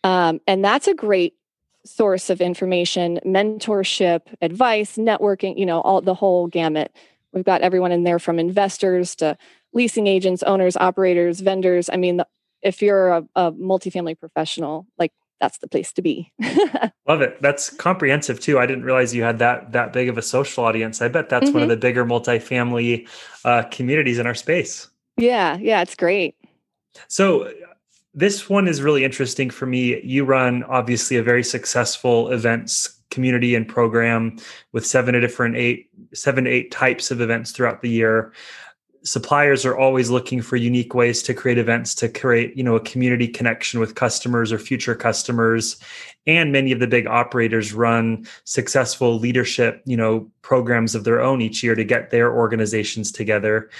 um, 0.04 0.40
and 0.46 0.64
that's 0.64 0.88
a 0.88 0.94
great 0.94 1.34
source 1.84 2.30
of 2.30 2.40
information, 2.40 3.20
mentorship, 3.24 4.22
advice, 4.40 4.96
networking. 4.96 5.58
You 5.58 5.66
know, 5.66 5.80
all 5.80 6.00
the 6.00 6.14
whole 6.14 6.46
gamut. 6.46 6.92
We've 7.32 7.44
got 7.44 7.60
everyone 7.60 7.92
in 7.92 8.04
there 8.04 8.18
from 8.18 8.38
investors 8.38 9.14
to 9.16 9.36
leasing 9.74 10.06
agents, 10.06 10.42
owners, 10.42 10.76
operators, 10.78 11.40
vendors. 11.40 11.90
I 11.92 11.96
mean, 11.96 12.16
the, 12.16 12.26
if 12.62 12.80
you're 12.80 13.10
a, 13.10 13.28
a 13.36 13.52
multifamily 13.52 14.18
professional, 14.18 14.86
like 14.98 15.12
that's 15.40 15.58
the 15.58 15.68
place 15.68 15.92
to 15.92 16.02
be. 16.02 16.32
Love 17.06 17.22
it. 17.22 17.40
That's 17.40 17.70
comprehensive 17.70 18.40
too. 18.40 18.58
I 18.58 18.66
didn't 18.66 18.84
realize 18.84 19.14
you 19.14 19.22
had 19.22 19.38
that 19.38 19.72
that 19.72 19.92
big 19.92 20.08
of 20.08 20.18
a 20.18 20.22
social 20.22 20.64
audience. 20.64 21.00
I 21.00 21.08
bet 21.08 21.28
that's 21.28 21.46
mm-hmm. 21.46 21.54
one 21.54 21.62
of 21.62 21.68
mm-hmm. 21.68 21.80
the 21.80 21.86
bigger 21.86 22.04
multifamily 22.04 23.08
uh, 23.44 23.62
communities 23.70 24.18
in 24.18 24.26
our 24.26 24.34
space. 24.34 24.88
Yeah, 25.16 25.56
yeah, 25.60 25.82
it's 25.82 25.94
great. 25.94 26.36
So 27.08 27.52
this 28.14 28.48
one 28.48 28.66
is 28.68 28.82
really 28.82 29.04
interesting 29.04 29.50
for 29.50 29.66
me. 29.66 30.00
You 30.02 30.24
run 30.24 30.64
obviously 30.64 31.16
a 31.16 31.22
very 31.22 31.44
successful 31.44 32.30
events 32.30 32.94
community 33.10 33.54
and 33.54 33.66
program 33.66 34.36
with 34.72 34.86
seven 34.86 35.14
to 35.14 35.20
different 35.20 35.56
eight, 35.56 35.88
seven 36.12 36.44
to 36.44 36.50
eight 36.50 36.70
types 36.70 37.10
of 37.10 37.20
events 37.20 37.52
throughout 37.52 37.80
the 37.80 37.88
year 37.88 38.32
suppliers 39.08 39.64
are 39.64 39.76
always 39.76 40.10
looking 40.10 40.42
for 40.42 40.56
unique 40.56 40.94
ways 40.94 41.22
to 41.22 41.32
create 41.32 41.56
events 41.56 41.94
to 41.94 42.08
create 42.08 42.54
you 42.56 42.62
know 42.62 42.76
a 42.76 42.80
community 42.80 43.26
connection 43.26 43.80
with 43.80 43.94
customers 43.94 44.52
or 44.52 44.58
future 44.58 44.94
customers. 44.94 45.78
And 46.26 46.52
many 46.52 46.72
of 46.72 46.80
the 46.80 46.86
big 46.86 47.06
operators 47.06 47.72
run 47.72 48.26
successful 48.44 49.18
leadership 49.18 49.82
you 49.86 49.96
know 49.96 50.30
programs 50.42 50.94
of 50.94 51.04
their 51.04 51.20
own 51.20 51.40
each 51.40 51.62
year 51.62 51.74
to 51.74 51.84
get 51.84 52.10
their 52.10 52.34
organizations 52.34 53.10
together. 53.10 53.70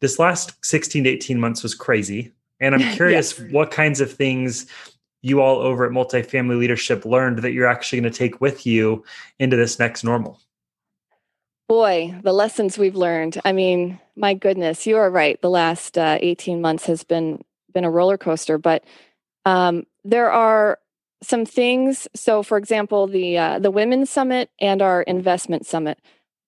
This 0.00 0.18
last 0.18 0.52
16 0.64 1.04
to 1.04 1.10
18 1.10 1.40
months 1.40 1.62
was 1.62 1.74
crazy. 1.74 2.32
And 2.60 2.74
i'm 2.74 2.92
curious 2.96 3.38
yes. 3.38 3.52
what 3.52 3.70
kinds 3.70 4.00
of 4.00 4.12
things 4.12 4.66
you 5.22 5.40
all 5.40 5.58
over 5.58 5.84
at 5.84 5.92
multifamily 5.92 6.58
leadership 6.58 7.04
learned 7.04 7.38
that 7.38 7.52
you're 7.52 7.66
actually 7.66 8.00
going 8.00 8.12
to 8.12 8.18
take 8.18 8.40
with 8.40 8.66
you 8.66 9.04
into 9.38 9.56
this 9.56 9.78
next 9.78 10.04
normal 10.04 10.40
Boy, 11.68 12.18
the 12.22 12.32
lessons 12.32 12.78
we've 12.78 12.96
learned. 12.96 13.38
I 13.44 13.52
mean, 13.52 14.00
my 14.16 14.32
goodness, 14.32 14.86
you 14.86 14.96
are 14.96 15.10
right. 15.10 15.40
The 15.42 15.50
last 15.50 15.98
uh, 15.98 16.18
18 16.20 16.62
months 16.62 16.86
has 16.86 17.04
been 17.04 17.42
been 17.74 17.84
a 17.84 17.90
roller 17.90 18.16
coaster, 18.16 18.56
but 18.56 18.84
um, 19.44 19.84
there 20.02 20.32
are 20.32 20.78
some 21.22 21.44
things. 21.44 22.08
So, 22.14 22.42
for 22.42 22.56
example, 22.56 23.06
the 23.06 23.36
uh, 23.36 23.58
the 23.58 23.70
Women's 23.70 24.08
Summit 24.08 24.50
and 24.58 24.80
our 24.80 25.02
Investment 25.02 25.66
Summit. 25.66 25.98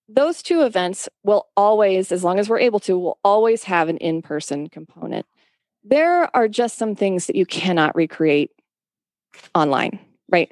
Those 0.08 0.42
two 0.42 0.62
events 0.62 1.08
will 1.22 1.48
always, 1.56 2.10
as 2.10 2.24
long 2.24 2.38
as 2.38 2.48
we're 2.48 2.58
able 2.58 2.80
to, 2.80 2.98
will 2.98 3.18
always 3.22 3.64
have 3.64 3.88
an 3.88 3.98
in 3.98 4.22
person 4.22 4.68
component. 4.68 5.26
There 5.84 6.34
are 6.34 6.48
just 6.48 6.78
some 6.78 6.96
things 6.96 7.26
that 7.26 7.36
you 7.36 7.44
cannot 7.46 7.94
recreate 7.94 8.50
online, 9.54 10.00
right? 10.30 10.50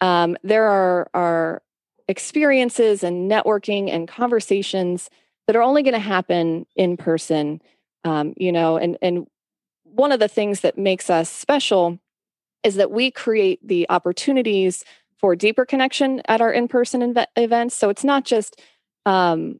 Um, 0.00 0.36
there 0.42 0.66
are 0.66 1.08
are 1.14 1.62
experiences 2.10 3.02
and 3.02 3.30
networking 3.30 3.88
and 3.88 4.08
conversations 4.08 5.08
that 5.46 5.56
are 5.56 5.62
only 5.62 5.82
going 5.82 5.94
to 5.94 5.98
happen 5.98 6.66
in 6.76 6.96
person 6.96 7.62
um, 8.04 8.34
you 8.36 8.52
know 8.52 8.76
and 8.76 8.98
and 9.00 9.26
one 9.84 10.12
of 10.12 10.20
the 10.20 10.28
things 10.28 10.60
that 10.60 10.78
makes 10.78 11.10
us 11.10 11.30
special 11.30 11.98
is 12.62 12.76
that 12.76 12.90
we 12.90 13.10
create 13.10 13.66
the 13.66 13.86
opportunities 13.88 14.84
for 15.18 15.36
deeper 15.36 15.64
connection 15.64 16.22
at 16.28 16.40
our 16.40 16.52
in-person 16.52 17.00
inve- 17.00 17.26
events. 17.36 17.74
So 17.74 17.90
it's 17.90 18.04
not 18.04 18.24
just 18.24 18.60
um, 19.06 19.58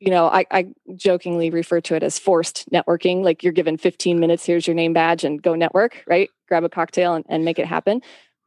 you 0.00 0.10
know 0.10 0.26
I, 0.26 0.44
I 0.50 0.66
jokingly 0.96 1.50
refer 1.50 1.80
to 1.82 1.94
it 1.94 2.02
as 2.02 2.18
forced 2.18 2.70
networking 2.70 3.22
like 3.22 3.42
you're 3.42 3.52
given 3.52 3.78
15 3.78 4.18
minutes 4.18 4.44
here's 4.44 4.66
your 4.66 4.74
name 4.74 4.92
badge 4.92 5.24
and 5.24 5.40
go 5.40 5.54
network 5.54 6.02
right? 6.06 6.28
Grab 6.48 6.64
a 6.64 6.68
cocktail 6.68 7.14
and, 7.14 7.24
and 7.28 7.44
make 7.44 7.58
it 7.58 7.66
happen 7.66 8.02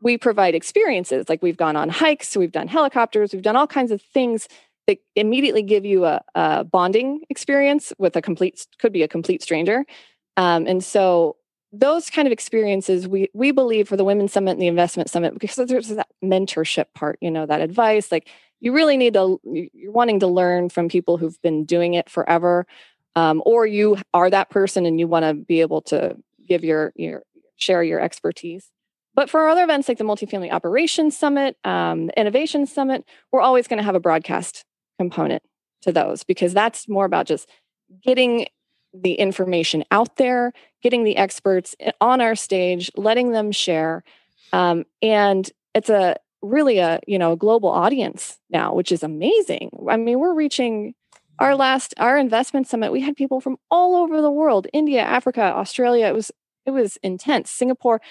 we 0.06 0.20
provide 0.20 0.54
experiences 0.54 1.28
like 1.28 1.42
we've 1.42 1.58
gone 1.58 1.76
on 1.76 1.90
hikes, 1.90 2.38
we've 2.38 2.52
done 2.52 2.68
helicopters, 2.68 3.34
we've 3.34 3.42
done 3.42 3.56
all 3.56 3.66
kinds 3.66 3.90
of 3.90 4.00
things 4.04 4.48
that 4.86 5.00
immediately 5.16 5.64
give 5.64 5.84
you 5.84 6.06
a, 6.06 6.22
a 6.36 6.64
bonding 6.64 7.22
experience 7.32 7.92
with 7.98 8.16
a 8.16 8.22
complete 8.22 8.68
could 8.78 8.94
be 8.94 9.02
a 9.02 9.08
complete 9.08 9.42
stranger. 9.42 9.84
Um, 10.38 10.68
and 10.68 10.84
so 10.84 11.38
those 11.74 12.12
kind 12.12 12.28
of 12.28 12.32
experiences 12.32 13.08
we 13.08 13.30
we 13.34 13.52
believe 13.52 13.90
for 13.90 13.98
the 13.98 14.06
women's 14.06 14.32
summit 14.32 14.52
and 14.52 14.62
the 14.62 14.68
investment 14.68 15.10
summit 15.10 15.34
because 15.34 15.56
there's 15.56 15.90
that 15.90 16.08
mentorship 16.24 16.86
part 16.94 17.18
you 17.20 17.30
know 17.30 17.46
that 17.46 17.60
advice 17.60 18.14
like 18.14 18.30
you 18.62 18.72
really 18.72 18.96
need 18.96 19.16
to 19.16 19.42
you're 19.44 19.92
wanting 19.92 20.22
to 20.22 20.28
learn 20.28 20.70
from 20.70 20.88
people 20.88 21.18
who've 21.18 21.42
been 21.42 21.66
doing 21.66 21.94
it 21.96 22.10
forever 22.10 22.66
um, 23.18 23.42
or 23.46 23.66
you 23.66 23.98
are 24.14 24.30
that 24.30 24.50
person 24.50 24.86
and 24.86 25.02
you 25.02 25.08
want 25.08 25.26
to 25.26 25.34
be 25.34 25.60
able 25.60 25.82
to 25.82 26.16
give 26.48 26.64
your 26.64 26.94
your 26.96 27.24
share 27.58 27.84
your 27.84 28.00
expertise 28.00 28.72
but 29.16 29.30
for 29.30 29.42
our 29.42 29.50
other 29.50 29.64
events 29.64 29.88
like 29.88 29.98
the 29.98 30.04
Multifamily 30.04 30.52
Operations 30.52 31.18
Summit, 31.18 31.58
um, 31.64 32.08
the 32.08 32.20
Innovation 32.20 32.66
Summit, 32.66 33.06
we're 33.32 33.42
always 33.42 33.68
going 33.68 33.78
to 33.78 33.84
have 33.84 33.96
a 33.96 34.00
broadcast 34.00 34.66
component 35.00 35.42
to 35.82 35.92
those 35.92 36.24
because 36.24 36.54
that's 36.54 36.90
more 36.90 37.06
about 37.06 37.26
just 37.26 37.50
getting 38.04 38.48
the 38.94 39.14
information 39.14 39.84
out 39.92 40.18
there, 40.18 40.54
getting 40.82 41.04
the 41.04 41.18
experts 41.18 41.76
on 42.02 42.22
our 42.22 42.36
stage, 42.36 42.92
letting 42.96 43.32
them 43.32 43.52
share. 43.52 44.04
Um, 44.54 44.86
and 45.02 45.50
it's 45.74 45.90
a 45.90 46.18
really 46.42 46.78
a 46.80 47.00
you 47.08 47.18
know 47.18 47.36
global 47.36 47.70
audience 47.70 48.40
now, 48.50 48.74
which 48.74 48.92
is 48.92 49.04
amazing. 49.04 49.70
I 49.90 49.98
mean, 49.98 50.20
we're 50.20 50.34
reaching 50.34 50.94
our 51.40 51.56
last 51.56 51.94
our 51.98 52.18
investment 52.18 52.68
summit. 52.68 52.92
We 52.92 53.02
had 53.02 53.16
people 53.16 53.42
from 53.42 53.58
all 53.70 53.96
over 53.96 54.22
the 54.22 54.32
world: 54.32 54.68
India, 54.74 55.02
Africa, 55.02 55.42
Australia. 55.42 56.08
It 56.08 56.14
was 56.14 56.32
it 56.66 56.72
was 56.72 56.98
intense. 57.04 57.52
Singapore 57.52 58.02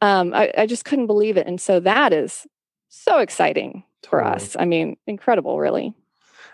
um, 0.00 0.32
I, 0.34 0.52
I, 0.56 0.66
just 0.66 0.84
couldn't 0.84 1.06
believe 1.06 1.36
it. 1.36 1.46
And 1.46 1.60
so 1.60 1.80
that 1.80 2.12
is 2.12 2.46
so 2.88 3.18
exciting 3.18 3.84
totally. 4.02 4.22
for 4.22 4.24
us. 4.24 4.56
I 4.58 4.64
mean, 4.64 4.96
incredible, 5.06 5.58
really. 5.58 5.94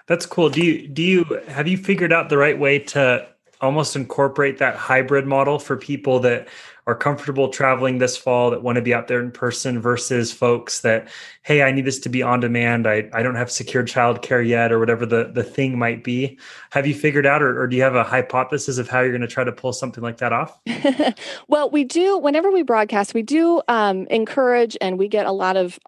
That's 0.07 0.27
cool. 0.27 0.51
Do 0.51 0.65
you 0.65 0.87
do 0.87 1.03
you 1.03 1.25
have 1.49 1.67
you 1.67 1.77
figured 1.77 2.13
out 2.13 2.29
the 2.29 2.39
right 2.39 2.59
way 2.59 2.79
to 2.79 3.27
almost 3.61 3.97
incorporate 3.97 4.59
that 4.59 4.77
hybrid 4.77 5.27
model 5.27 5.59
for 5.59 5.77
people 5.77 6.21
that 6.21 6.49
are 6.87 6.95
comfortable 6.95 7.49
traveling 7.49 7.99
this 7.99 8.17
fall 8.17 8.51
that 8.51 8.63
want 8.63 8.77
to 8.77 8.83
be 8.83 8.95
out 8.95 9.09
there 9.09 9.21
in 9.21 9.33
person 9.33 9.81
versus 9.81 10.33
folks 10.33 10.81
that 10.81 11.09
hey 11.43 11.63
i 11.63 11.73
need 11.73 11.85
this 11.85 11.99
to 11.99 12.09
be 12.09 12.23
on 12.23 12.41
demand. 12.41 12.87
I, 12.87 13.09
I 13.13 13.23
don't 13.23 13.35
have 13.35 13.51
secured 13.51 13.89
childcare 13.89 14.47
yet 14.47 14.71
or 14.71 14.79
whatever 14.79 15.05
the, 15.05 15.31
the 15.33 15.43
thing 15.43 15.79
might 15.79 16.05
be. 16.05 16.39
Have 16.71 16.87
you 16.87 16.95
figured 16.95 17.27
out 17.27 17.43
or, 17.43 17.61
or 17.61 17.67
do 17.67 17.77
you 17.77 17.83
have 17.83 17.97
a 17.97 18.05
hypothesis 18.05 18.79
of 18.79 18.89
how 18.89 19.01
you're 19.01 19.11
going 19.11 19.21
to 19.21 19.27
try 19.27 19.45
to 19.45 19.53
pull 19.53 19.73
something 19.73 20.03
like 20.03 20.19
that 20.19 20.33
off? 20.33 20.59
Well 21.49 21.71
we 21.71 21.85
do 21.85 22.19
whenever 22.19 22.51
we 22.51 22.63
broadcast 22.63 23.15
we 23.15 23.23
do 23.23 23.63
um, 23.69 24.07
encourage 24.07 24.77
and 24.81 24.99
we 24.99 25.09
get 25.09 25.27
a 25.27 25.33
lot 25.33 25.57
of 25.57 25.79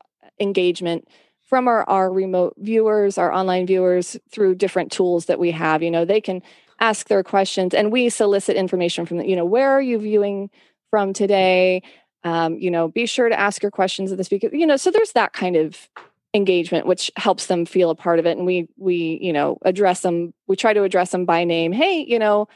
engagement 0.40 1.06
from 1.44 1.68
our, 1.68 1.88
our 1.88 2.10
remote 2.12 2.54
viewers 2.58 3.18
our 3.18 3.32
online 3.32 3.66
viewers 3.66 4.16
through 4.30 4.54
different 4.54 4.90
tools 4.90 5.26
that 5.26 5.38
we 5.38 5.50
have. 5.52 5.82
You 5.82 5.90
know 5.90 6.04
they 6.04 6.20
can 6.20 6.42
ask 6.80 7.08
their 7.08 7.22
questions 7.22 7.74
and 7.74 7.92
we 7.92 8.08
solicit 8.08 8.56
information 8.56 9.06
from 9.06 9.18
the, 9.18 9.28
you 9.28 9.36
know 9.36 9.44
where 9.44 9.70
are 9.70 9.82
you 9.82 9.98
viewing 9.98 10.50
from 10.90 11.12
today 11.12 11.82
um, 12.24 12.58
you 12.58 12.70
know 12.70 12.88
be 12.88 13.06
sure 13.06 13.28
to 13.28 13.38
ask 13.38 13.62
your 13.62 13.70
questions 13.70 14.10
of 14.10 14.18
the 14.18 14.24
speaker 14.24 14.48
you 14.52 14.66
know 14.66 14.76
so 14.76 14.90
there's 14.90 15.12
that 15.12 15.32
kind 15.32 15.56
of 15.56 15.88
engagement 16.34 16.86
which 16.86 17.10
helps 17.16 17.46
them 17.46 17.64
feel 17.64 17.90
a 17.90 17.94
part 17.94 18.18
of 18.18 18.26
it 18.26 18.36
and 18.36 18.46
we 18.46 18.68
we 18.76 19.18
you 19.22 19.32
know 19.32 19.58
address 19.62 20.00
them 20.00 20.34
we 20.46 20.56
try 20.56 20.72
to 20.72 20.82
address 20.82 21.10
them 21.10 21.24
by 21.24 21.44
name. 21.44 21.72
Hey 21.72 22.04
you 22.06 22.18
know 22.18 22.48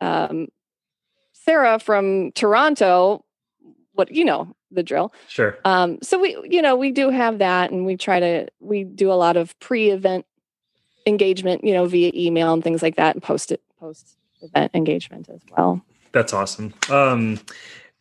um, 0.00 0.48
sarah 1.32 1.78
from 1.78 2.32
toronto 2.32 3.24
what 3.92 4.10
you 4.10 4.24
know 4.24 4.54
the 4.70 4.82
drill. 4.82 5.12
Sure. 5.28 5.58
Um, 5.64 5.98
so 6.02 6.18
we 6.18 6.36
you 6.44 6.62
know 6.62 6.76
we 6.76 6.90
do 6.90 7.10
have 7.10 7.38
that 7.38 7.70
and 7.70 7.86
we 7.86 7.96
try 7.96 8.20
to 8.20 8.48
we 8.60 8.84
do 8.84 9.12
a 9.12 9.14
lot 9.14 9.36
of 9.36 9.58
pre-event 9.60 10.26
engagement, 11.06 11.64
you 11.64 11.72
know, 11.72 11.86
via 11.86 12.10
email 12.14 12.52
and 12.52 12.62
things 12.62 12.82
like 12.82 12.96
that, 12.96 13.14
and 13.14 13.22
post 13.22 13.52
it 13.52 13.60
post 13.78 14.16
event 14.40 14.72
engagement 14.74 15.28
as 15.28 15.40
well. 15.56 15.84
That's 16.12 16.32
awesome. 16.32 16.74
Um, 16.90 17.40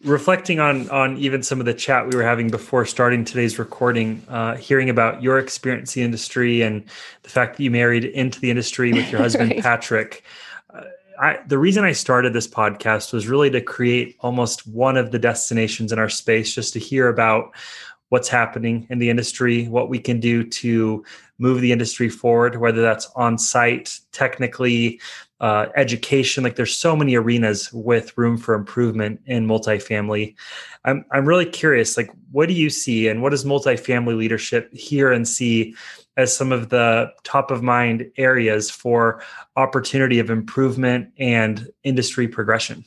reflecting 0.04 0.60
on 0.60 0.90
on 0.90 1.18
even 1.18 1.44
some 1.44 1.60
of 1.60 1.66
the 1.66 1.74
chat 1.74 2.08
we 2.08 2.16
were 2.16 2.24
having 2.24 2.50
before 2.50 2.86
starting 2.86 3.24
today's 3.24 3.60
recording, 3.60 4.24
uh, 4.30 4.56
hearing 4.56 4.90
about 4.90 5.22
your 5.22 5.40
experience 5.40 5.96
in 5.96 6.02
the 6.02 6.06
industry 6.06 6.62
and 6.62 6.84
the 7.24 7.30
fact 7.30 7.58
that 7.58 7.64
you 7.64 7.72
married 7.72 8.06
into 8.06 8.40
the 8.40 8.50
industry 8.50 8.94
with 8.94 9.10
your 9.12 9.22
husband 9.22 9.52
right. 9.52 9.64
Patrick. 9.64 10.24
Uh, 10.74 10.84
I, 11.20 11.40
the 11.48 11.58
reason 11.58 11.84
I 11.84 11.92
started 11.92 12.34
this 12.34 12.48
podcast 12.48 13.14
was 13.14 13.28
really 13.28 13.50
to 13.52 13.62
create 13.62 14.18
almost 14.22 14.68
one 14.68 14.98
of 14.98 15.12
the 15.12 15.20
destinations 15.20 15.92
in 15.92 16.00
our 16.00 16.10
space, 16.10 16.54
just 16.54 16.74
to 16.74 16.80
hear 16.80 17.08
about 17.08 17.52
what's 18.10 18.28
happening 18.28 18.88
in 18.90 19.00
the 19.00 19.10
industry, 19.10 19.68
what 19.70 19.88
we 19.88 19.98
can 19.98 20.20
do 20.20 20.44
to 20.44 21.06
move 21.38 21.62
the 21.62 21.72
industry 21.72 22.10
forward, 22.10 22.58
whether 22.58 22.82
that's 22.82 23.10
on 23.16 23.38
site, 23.38 24.00
technically, 24.12 25.00
uh, 25.42 25.66
education. 25.76 26.44
Like 26.44 26.56
there's 26.56 26.74
so 26.74 26.96
many 26.96 27.16
arenas 27.16 27.74
with 27.74 28.18
room 28.18 28.38
for 28.38 28.54
improvement 28.56 29.20
in 29.26 29.48
multifamily. 29.48 30.36
I'm 30.86 31.04
I'm 31.12 31.28
really 31.28 31.46
curious. 31.46 31.98
Like, 31.98 32.10
what 32.32 32.48
do 32.48 32.54
you 32.54 32.70
see, 32.70 33.10
and 33.10 33.22
what 33.22 33.32
does 33.32 33.44
multifamily 33.44 34.16
leadership 34.18 34.74
hear 34.74 35.12
and 35.12 35.28
see 35.28 35.76
as 36.16 36.36
some 36.36 36.52
of 36.52 36.70
the 36.70 37.12
top 37.24 37.52
of 37.52 37.62
mind 37.64 38.10
areas 38.18 38.70
for 38.70 39.22
opportunity 39.56 40.20
of 40.20 40.30
improvement 40.30 41.12
and 41.18 41.68
industry 41.84 42.28
progression? 42.28 42.86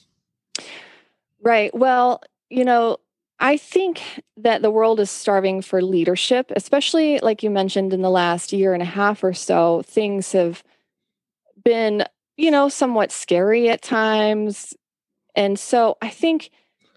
Right. 1.42 1.74
Well, 1.74 2.22
you 2.50 2.64
know, 2.64 2.98
I 3.40 3.56
think 3.56 4.00
that 4.36 4.62
the 4.62 4.70
world 4.70 5.00
is 5.00 5.10
starving 5.10 5.60
for 5.60 5.82
leadership, 5.82 6.52
especially 6.54 7.18
like 7.18 7.42
you 7.42 7.50
mentioned 7.50 7.92
in 7.92 8.00
the 8.00 8.10
last 8.10 8.52
year 8.52 8.72
and 8.72 8.82
a 8.82 8.86
half 8.86 9.24
or 9.24 9.34
so. 9.34 9.82
Things 9.82 10.32
have 10.32 10.62
been, 11.64 12.04
you 12.36 12.50
know, 12.50 12.68
somewhat 12.68 13.12
scary 13.12 13.68
at 13.68 13.82
times. 13.82 14.74
And 15.36 15.58
so 15.58 15.96
I 16.02 16.08
think 16.08 16.50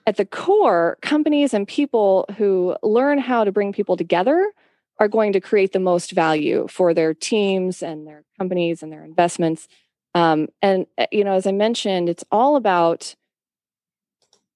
at 0.05 0.17
the 0.17 0.25
core, 0.25 0.97
companies 1.01 1.53
and 1.53 1.67
people 1.67 2.25
who 2.37 2.75
learn 2.81 3.17
how 3.17 3.43
to 3.43 3.51
bring 3.51 3.73
people 3.73 3.97
together 3.97 4.51
are 4.99 5.07
going 5.07 5.33
to 5.33 5.41
create 5.41 5.73
the 5.73 5.79
most 5.79 6.11
value 6.11 6.67
for 6.69 6.93
their 6.93 7.13
teams 7.13 7.83
and 7.83 8.07
their 8.07 8.23
companies 8.37 8.81
and 8.81 8.91
their 8.91 9.03
investments. 9.03 9.67
Um, 10.15 10.47
and, 10.61 10.87
eh, 10.97 11.07
you 11.11 11.23
know, 11.23 11.33
as 11.33 11.45
I 11.45 11.51
mentioned, 11.51 12.09
it's 12.09 12.23
all 12.31 12.55
about 12.55 13.15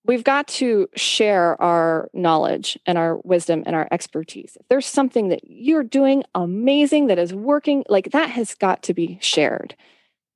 we've 0.05 0.23
got 0.23 0.47
to 0.47 0.87
share 0.95 1.61
our 1.61 2.09
knowledge 2.13 2.77
and 2.85 2.97
our 2.97 3.17
wisdom 3.23 3.63
and 3.65 3.75
our 3.75 3.87
expertise. 3.91 4.57
If 4.59 4.67
there's 4.67 4.87
something 4.87 5.29
that 5.29 5.41
you're 5.43 5.83
doing 5.83 6.23
amazing 6.33 7.07
that 7.07 7.19
is 7.19 7.33
working, 7.33 7.83
like 7.87 8.11
that 8.11 8.29
has 8.31 8.55
got 8.55 8.81
to 8.83 8.93
be 8.93 9.19
shared. 9.21 9.75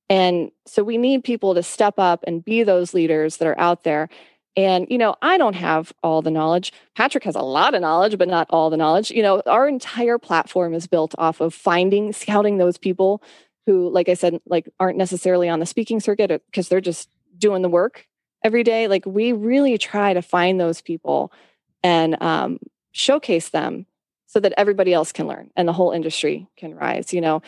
And 0.09 0.51
so 0.65 0.83
we 0.83 0.97
need 0.97 1.24
people 1.24 1.55
to 1.55 1.63
step 1.63 1.95
up 1.97 2.24
and 2.27 2.45
be 2.45 2.63
those 2.63 2.93
leaders 2.93 3.38
that 3.38 3.47
are 3.47 3.59
out 3.59 3.83
there. 3.83 4.09
And, 4.57 4.88
you 4.89 4.97
know, 4.97 5.15
I 5.21 5.38
don't 5.38 5.55
have 5.55 5.91
all 6.03 6.21
the 6.21 6.31
knowledge. 6.31 6.71
Patrick 6.95 7.24
has 7.25 7.35
a 7.35 7.41
lot 7.41 7.74
of 7.74 7.81
knowledge, 7.81 8.17
but 8.17 8.29
not 8.29 8.47
all 8.50 8.69
the 8.69 8.77
knowledge. 8.77 9.12
You 9.12 9.21
know, 9.21 9.41
our 9.45 9.67
entire 9.67 10.17
platform 10.17 10.74
is 10.74 10.88
built 10.88 11.13
off 11.17 11.41
of 11.41 11.53
finding, 11.53 12.13
scouting 12.13 12.57
those 12.57 12.77
people 12.77 13.21
who, 13.65 13.89
like 13.89 14.07
I 14.07 14.13
said, 14.13 14.39
like 14.45 14.69
aren't 14.79 14.97
necessarily 14.97 15.50
on 15.50 15.59
the 15.59 15.65
speaking 15.65 16.00
circuit 16.00 16.41
because 16.45 16.69
they're 16.69 16.79
just 16.79 17.09
doing 17.38 17.62
the 17.62 17.69
work 17.69 18.07
every 18.45 18.63
day 18.63 18.88
like 18.88 19.03
we 19.07 19.33
really 19.33 19.75
try 19.75 20.13
to 20.13 20.21
find 20.21 20.59
those 20.59 20.79
people 20.79 21.33
and 21.81 22.21
um, 22.21 22.59
showcase 22.91 23.50
them 23.50 23.88
so 24.27 24.39
that 24.39 24.53
everybody 24.55 24.93
else 24.93 25.12
can 25.12 25.27
learn 25.27 25.50
and 25.55 25.67
the 25.67 25.74
whole 25.74 25.91
industry 25.91 26.47
can 26.55 26.75
rise 26.75 27.12
you 27.12 27.19
know 27.19 27.41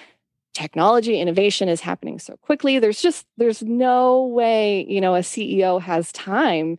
technology 0.58 1.20
innovation 1.20 1.70
is 1.70 1.82
happening 1.82 2.18
so 2.20 2.36
quickly 2.38 2.80
there's 2.80 3.02
just 3.02 3.26
there's 3.38 3.62
no 3.62 4.26
way 4.26 4.86
you 4.90 5.00
know 5.00 5.16
a 5.16 5.20
ceo 5.20 5.80
has 5.80 6.12
time 6.12 6.78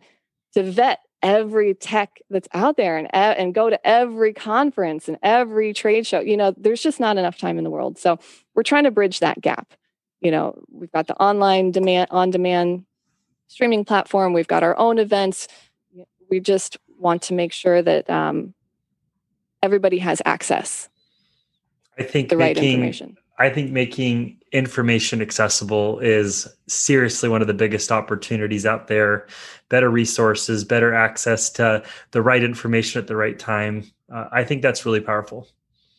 to 0.53 0.63
vet 0.63 0.99
every 1.21 1.73
tech 1.73 2.19
that's 2.29 2.47
out 2.53 2.77
there 2.77 2.97
and 2.97 3.07
and 3.13 3.53
go 3.53 3.69
to 3.69 3.87
every 3.87 4.33
conference 4.33 5.07
and 5.07 5.17
every 5.23 5.73
trade 5.73 6.05
show 6.05 6.19
you 6.19 6.35
know 6.35 6.53
there's 6.57 6.81
just 6.81 6.99
not 6.99 7.17
enough 7.17 7.37
time 7.37 7.57
in 7.57 7.63
the 7.63 7.69
world 7.69 7.97
so 7.97 8.19
we're 8.53 8.63
trying 8.63 8.83
to 8.83 8.91
bridge 8.91 9.19
that 9.19 9.39
gap 9.41 9.73
you 10.21 10.31
know 10.31 10.61
we've 10.71 10.91
got 10.91 11.07
the 11.07 11.15
online 11.15 11.71
demand 11.71 12.07
on 12.11 12.29
demand 12.31 12.85
streaming 13.49 13.83
platform. 13.83 14.31
We've 14.31 14.47
got 14.47 14.63
our 14.63 14.77
own 14.77 14.97
events. 14.97 15.47
We 16.29 16.39
just 16.39 16.77
want 16.97 17.23
to 17.23 17.33
make 17.33 17.51
sure 17.51 17.81
that 17.81 18.09
um, 18.09 18.53
everybody 19.61 19.97
has 19.97 20.21
access. 20.23 20.87
I 21.97 22.03
think 22.03 22.29
the 22.29 22.37
making, 22.37 22.63
right 22.63 22.73
information. 22.73 23.17
I 23.39 23.49
think 23.49 23.71
making 23.71 24.37
information 24.51 25.21
accessible 25.21 25.99
is 25.99 26.47
seriously 26.67 27.29
one 27.29 27.41
of 27.41 27.47
the 27.47 27.53
biggest 27.53 27.91
opportunities 27.91 28.65
out 28.65 28.87
there. 28.87 29.27
Better 29.69 29.89
resources, 29.89 30.63
better 30.63 30.93
access 30.93 31.49
to 31.51 31.83
the 32.11 32.21
right 32.21 32.43
information 32.43 32.99
at 32.99 33.07
the 33.07 33.15
right 33.15 33.39
time. 33.39 33.89
Uh, 34.13 34.25
I 34.31 34.43
think 34.43 34.61
that's 34.61 34.85
really 34.85 34.99
powerful. 34.99 35.47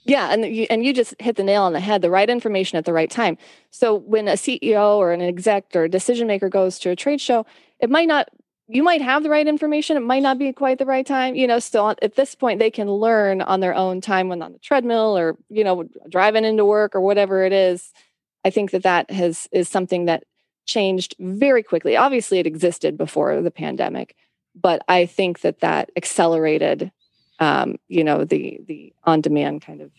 Yeah, 0.04 0.32
and 0.32 0.44
you, 0.44 0.66
and 0.70 0.84
you 0.84 0.92
just 0.92 1.14
hit 1.20 1.36
the 1.36 1.44
nail 1.44 1.62
on 1.62 1.72
the 1.72 1.80
head. 1.80 2.02
The 2.02 2.10
right 2.10 2.28
information 2.28 2.78
at 2.78 2.84
the 2.84 2.92
right 2.92 3.10
time. 3.10 3.36
So 3.70 3.94
when 3.94 4.28
a 4.28 4.32
CEO 4.32 4.96
or 4.96 5.12
an 5.12 5.20
exec 5.20 5.66
or 5.74 5.84
a 5.84 5.88
decision 5.88 6.26
maker 6.26 6.48
goes 6.48 6.78
to 6.80 6.90
a 6.90 6.96
trade 6.96 7.20
show, 7.20 7.46
it 7.80 7.90
might 7.90 8.08
not. 8.08 8.28
You 8.72 8.82
might 8.84 9.02
have 9.02 9.22
the 9.22 9.30
right 9.30 9.46
information. 9.46 9.96
It 9.96 10.00
might 10.00 10.22
not 10.22 10.38
be 10.38 10.52
quite 10.52 10.78
the 10.78 10.86
right 10.86 11.06
time. 11.06 11.34
You 11.34 11.46
know, 11.46 11.58
still 11.58 11.94
at 12.02 12.14
this 12.14 12.34
point, 12.34 12.60
they 12.60 12.70
can 12.70 12.90
learn 12.90 13.40
on 13.40 13.60
their 13.60 13.74
own 13.74 14.00
time 14.00 14.28
when 14.28 14.42
on 14.42 14.52
the 14.52 14.58
treadmill 14.58 15.18
or 15.18 15.36
you 15.48 15.64
know 15.64 15.88
driving 16.08 16.44
into 16.44 16.64
work 16.64 16.94
or 16.94 17.00
whatever 17.00 17.44
it 17.44 17.52
is. 17.52 17.92
I 18.44 18.50
think 18.50 18.70
that 18.70 18.84
that 18.84 19.10
has 19.10 19.48
is 19.50 19.68
something 19.68 20.04
that 20.04 20.22
changed 20.66 21.16
very 21.18 21.62
quickly. 21.62 21.96
Obviously, 21.96 22.38
it 22.38 22.46
existed 22.46 22.96
before 22.96 23.42
the 23.42 23.50
pandemic, 23.50 24.14
but 24.54 24.82
I 24.88 25.06
think 25.06 25.40
that 25.40 25.60
that 25.60 25.90
accelerated 25.96 26.92
um, 27.40 27.76
you 27.88 28.04
know 28.04 28.24
the 28.24 28.60
the 28.66 28.92
on 29.04 29.20
demand 29.20 29.62
kind 29.62 29.80
of 29.80 29.90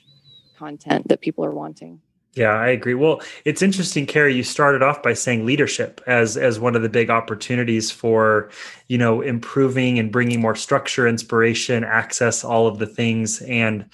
content 0.58 1.10
that 1.10 1.22
people 1.22 1.44
are 1.44 1.52
wanting 1.52 2.00
yeah, 2.34 2.54
I 2.54 2.70
agree. 2.70 2.94
Well, 2.94 3.22
it's 3.44 3.62
interesting, 3.62 4.06
Carrie. 4.06 4.34
You 4.34 4.44
started 4.44 4.82
off 4.82 5.04
by 5.04 5.14
saying 5.14 5.46
leadership 5.46 6.00
as 6.08 6.38
as 6.38 6.62
one 6.62 6.78
of 6.78 6.82
the 6.82 6.88
big 6.88 7.10
opportunities 7.10 7.92
for, 7.92 8.50
you 8.88 8.98
know, 8.98 9.20
improving 9.20 10.00
and 10.00 10.14
bringing 10.14 10.40
more 10.40 10.56
structure, 10.56 11.06
inspiration, 11.10 11.84
access, 11.84 12.46
all 12.46 12.68
of 12.68 12.80
the 12.80 12.88
things. 12.88 13.42
And 13.42 13.86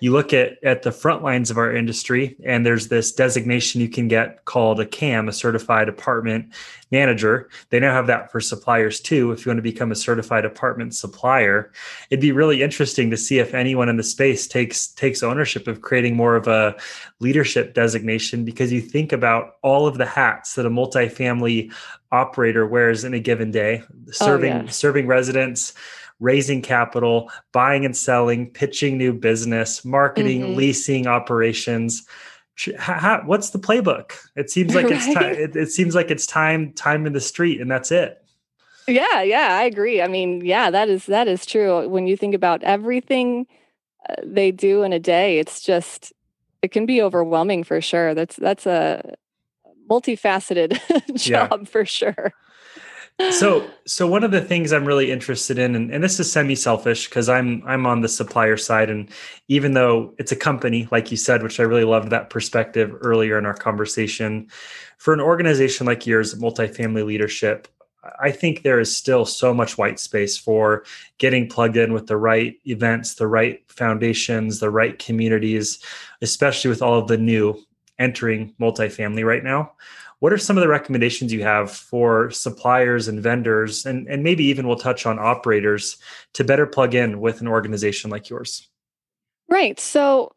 you 0.00 0.12
look 0.12 0.34
at 0.34 0.62
at 0.62 0.82
the 0.82 0.92
front 0.92 1.22
lines 1.22 1.50
of 1.50 1.56
our 1.56 1.74
industry, 1.74 2.36
and 2.44 2.66
there's 2.66 2.88
this 2.88 3.12
designation 3.12 3.80
you 3.80 3.88
can 3.88 4.08
get 4.08 4.44
called 4.44 4.78
a 4.78 4.84
CAM, 4.84 5.26
a 5.26 5.32
Certified 5.32 5.88
Apartment 5.88 6.52
Manager. 6.92 7.48
They 7.70 7.80
now 7.80 7.94
have 7.94 8.06
that 8.08 8.30
for 8.30 8.42
suppliers 8.42 9.00
too. 9.00 9.32
If 9.32 9.46
you 9.46 9.50
want 9.50 9.58
to 9.58 9.62
become 9.62 9.90
a 9.90 9.96
certified 9.96 10.44
apartment 10.44 10.94
supplier, 10.94 11.72
it'd 12.10 12.20
be 12.20 12.30
really 12.30 12.62
interesting 12.62 13.10
to 13.10 13.16
see 13.16 13.38
if 13.38 13.54
anyone 13.54 13.88
in 13.88 13.96
the 13.96 14.02
space 14.02 14.46
takes 14.46 14.88
takes 14.88 15.22
ownership 15.22 15.66
of 15.66 15.80
creating 15.80 16.14
more 16.14 16.36
of 16.36 16.46
a 16.46 16.76
leadership 17.20 17.72
because 18.44 18.72
you 18.72 18.80
think 18.80 19.12
about 19.12 19.56
all 19.62 19.86
of 19.86 19.98
the 19.98 20.06
hats 20.06 20.54
that 20.54 20.66
a 20.66 20.70
multifamily 20.70 21.72
operator 22.12 22.66
wears 22.66 23.04
in 23.04 23.14
a 23.14 23.20
given 23.20 23.50
day 23.50 23.82
serving 24.10 24.52
oh, 24.52 24.62
yeah. 24.62 24.70
serving 24.70 25.06
residents 25.06 25.72
raising 26.20 26.62
capital 26.62 27.30
buying 27.52 27.84
and 27.84 27.96
selling 27.96 28.50
pitching 28.50 28.96
new 28.96 29.12
business 29.12 29.84
marketing 29.84 30.40
mm-hmm. 30.40 30.54
leasing 30.54 31.06
operations 31.06 32.06
how, 32.78 33.20
what's 33.26 33.50
the 33.50 33.58
playbook 33.58 34.12
it 34.34 34.50
seems 34.50 34.74
like 34.74 34.86
right? 34.90 34.94
it's 34.94 35.14
time 35.14 35.34
it, 35.34 35.56
it 35.56 35.70
seems 35.70 35.94
like 35.94 36.10
it's 36.10 36.26
time 36.26 36.72
time 36.72 37.06
in 37.06 37.12
the 37.12 37.20
street 37.20 37.60
and 37.60 37.70
that's 37.70 37.92
it 37.92 38.22
yeah 38.88 39.20
yeah 39.22 39.58
i 39.60 39.64
agree 39.64 40.00
i 40.00 40.08
mean 40.08 40.44
yeah 40.44 40.70
that 40.70 40.88
is 40.88 41.06
that 41.06 41.28
is 41.28 41.44
true 41.44 41.86
when 41.88 42.06
you 42.06 42.16
think 42.16 42.34
about 42.34 42.62
everything 42.62 43.46
uh, 44.08 44.14
they 44.24 44.50
do 44.50 44.82
in 44.84 44.92
a 44.92 45.00
day 45.00 45.38
it's 45.38 45.60
just 45.60 46.12
it 46.62 46.72
can 46.72 46.86
be 46.86 47.02
overwhelming 47.02 47.64
for 47.64 47.80
sure. 47.80 48.14
That's 48.14 48.36
that's 48.36 48.66
a 48.66 49.16
multifaceted 49.88 50.78
job 51.16 51.60
yeah. 51.60 51.64
for 51.64 51.84
sure. 51.84 52.32
so 53.30 53.68
so 53.86 54.06
one 54.06 54.22
of 54.24 54.30
the 54.30 54.42
things 54.42 54.72
i'm 54.72 54.84
really 54.84 55.10
interested 55.10 55.58
in 55.58 55.74
and, 55.74 55.90
and 55.90 56.04
this 56.04 56.20
is 56.20 56.30
semi-selfish 56.30 57.08
because 57.08 57.30
i'm 57.30 57.62
i'm 57.66 57.86
on 57.86 58.02
the 58.02 58.08
supplier 58.08 58.58
side 58.58 58.90
and 58.90 59.08
even 59.48 59.72
though 59.72 60.14
it's 60.18 60.32
a 60.32 60.36
company 60.36 60.86
like 60.90 61.10
you 61.10 61.16
said 61.16 61.42
which 61.42 61.58
i 61.58 61.62
really 61.62 61.84
loved 61.84 62.10
that 62.10 62.28
perspective 62.28 62.94
earlier 63.00 63.38
in 63.38 63.46
our 63.46 63.54
conversation 63.54 64.46
for 64.98 65.14
an 65.14 65.20
organization 65.20 65.86
like 65.86 66.06
yours 66.06 66.34
multifamily 66.34 67.06
leadership 67.06 67.68
I 68.20 68.30
think 68.30 68.62
there 68.62 68.80
is 68.80 68.94
still 68.94 69.24
so 69.24 69.54
much 69.54 69.78
white 69.78 69.98
space 69.98 70.36
for 70.36 70.84
getting 71.18 71.48
plugged 71.48 71.76
in 71.76 71.92
with 71.92 72.06
the 72.06 72.16
right 72.16 72.56
events, 72.66 73.14
the 73.14 73.26
right 73.26 73.62
foundations, 73.70 74.60
the 74.60 74.70
right 74.70 74.98
communities, 74.98 75.78
especially 76.22 76.68
with 76.68 76.82
all 76.82 76.98
of 76.98 77.08
the 77.08 77.18
new 77.18 77.60
entering 77.98 78.54
multifamily 78.60 79.24
right 79.24 79.44
now. 79.44 79.72
What 80.20 80.32
are 80.32 80.38
some 80.38 80.56
of 80.56 80.62
the 80.62 80.68
recommendations 80.68 81.32
you 81.32 81.42
have 81.42 81.70
for 81.70 82.30
suppliers 82.30 83.06
and 83.06 83.22
vendors, 83.22 83.84
and, 83.84 84.08
and 84.08 84.22
maybe 84.22 84.44
even 84.44 84.66
we'll 84.66 84.76
touch 84.76 85.04
on 85.04 85.18
operators 85.18 85.98
to 86.32 86.44
better 86.44 86.66
plug 86.66 86.94
in 86.94 87.20
with 87.20 87.40
an 87.40 87.48
organization 87.48 88.10
like 88.10 88.30
yours? 88.30 88.68
Right. 89.48 89.78
So, 89.78 90.32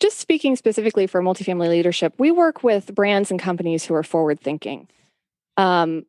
just 0.00 0.18
speaking 0.18 0.56
specifically 0.56 1.06
for 1.06 1.22
multifamily 1.22 1.68
leadership, 1.68 2.14
we 2.18 2.30
work 2.30 2.62
with 2.62 2.94
brands 2.94 3.30
and 3.30 3.40
companies 3.40 3.84
who 3.84 3.94
are 3.94 4.02
forward 4.02 4.40
thinking. 4.40 4.88
Um, 5.56 6.04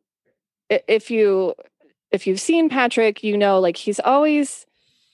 if 0.70 1.10
you 1.10 1.54
if 2.10 2.26
you've 2.26 2.40
seen 2.40 2.68
Patrick, 2.68 3.22
you 3.22 3.36
know 3.36 3.60
like 3.60 3.76
he's 3.76 4.00
always 4.00 4.66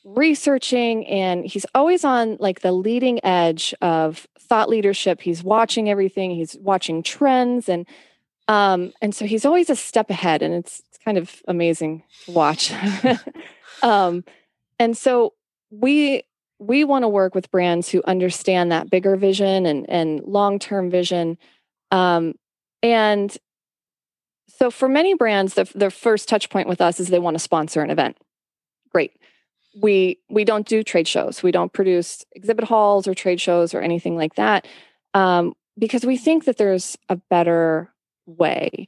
researching 0.05 1.07
and 1.07 1.47
he's 1.47 1.67
always 1.75 2.05
on 2.05 2.37
like 2.39 2.61
the 2.61 2.73
leading 2.73 3.25
edge 3.25 3.75
of 3.81 4.27
thought 4.39 4.69
leadership. 4.69 5.21
He's 5.21 5.43
watching 5.43 5.89
everything, 5.89 6.31
he's 6.31 6.57
watching 6.61 7.03
trends 7.03 7.69
and 7.69 7.87
um 8.47 8.93
and 9.01 9.15
so 9.15 9.25
he's 9.25 9.47
always 9.47 9.71
a 9.71 9.77
step 9.77 10.11
ahead 10.11 10.43
and 10.43 10.53
it's, 10.53 10.83
it's 10.89 10.99
kind 11.03 11.17
of 11.17 11.43
amazing 11.49 12.03
to 12.27 12.33
watch. 12.33 12.73
um 13.83 14.25
and 14.79 14.97
so 14.97 15.33
we 15.71 16.23
we 16.59 16.85
want 16.85 17.03
to 17.03 17.09
work 17.09 17.35
with 17.35 17.51
brands 17.51 17.89
who 17.89 18.03
understand 18.07 18.71
that 18.71 18.91
bigger 18.91 19.17
vision 19.17 19.67
and 19.67 19.89
and 19.89 20.21
long-term 20.25 20.91
vision 20.91 21.39
um 21.91 22.35
and 22.83 23.39
so 24.49 24.71
for 24.71 24.89
many 24.89 25.15
brands, 25.15 25.55
the, 25.55 25.71
the 25.75 25.91
first 25.91 26.29
touch 26.29 26.51
point 26.51 26.69
with 26.69 26.81
us 26.81 27.01
is 27.01 27.09
they 27.09 27.19
want 27.19 27.35
to 27.35 27.41
sponsor 27.41 27.83
an 27.83 27.91
event. 27.91 28.17
Great. 28.93 29.13
We 29.81 30.19
we 30.31 30.45
don't 30.45 30.67
do 30.67 30.85
trade 30.85 31.09
shows. 31.09 31.43
We 31.43 31.51
don't 31.51 31.73
produce 31.73 32.25
exhibit 32.33 32.65
halls 32.65 33.09
or 33.09 33.15
trade 33.15 33.41
shows 33.41 33.75
or 33.75 33.81
anything 33.81 34.17
like 34.17 34.37
that 34.37 34.67
um, 35.15 35.55
because 35.77 36.07
we 36.07 36.17
think 36.17 36.45
that 36.45 36.59
there's 36.59 36.97
a 37.09 37.17
better 37.17 37.93
way. 38.27 38.87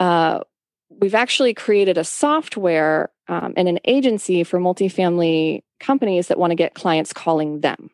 Uh, 0.00 0.40
we've 0.88 1.14
actually 1.14 1.54
created 1.54 1.98
a 1.98 2.04
software 2.04 3.10
um, 3.28 3.54
and 3.56 3.68
an 3.68 3.78
agency 3.84 4.42
for 4.42 4.58
multifamily 4.58 5.62
companies 5.78 6.28
that 6.28 6.38
want 6.38 6.50
to 6.50 6.56
get 6.56 6.74
clients 6.74 7.12
calling 7.12 7.60
them. 7.60 7.90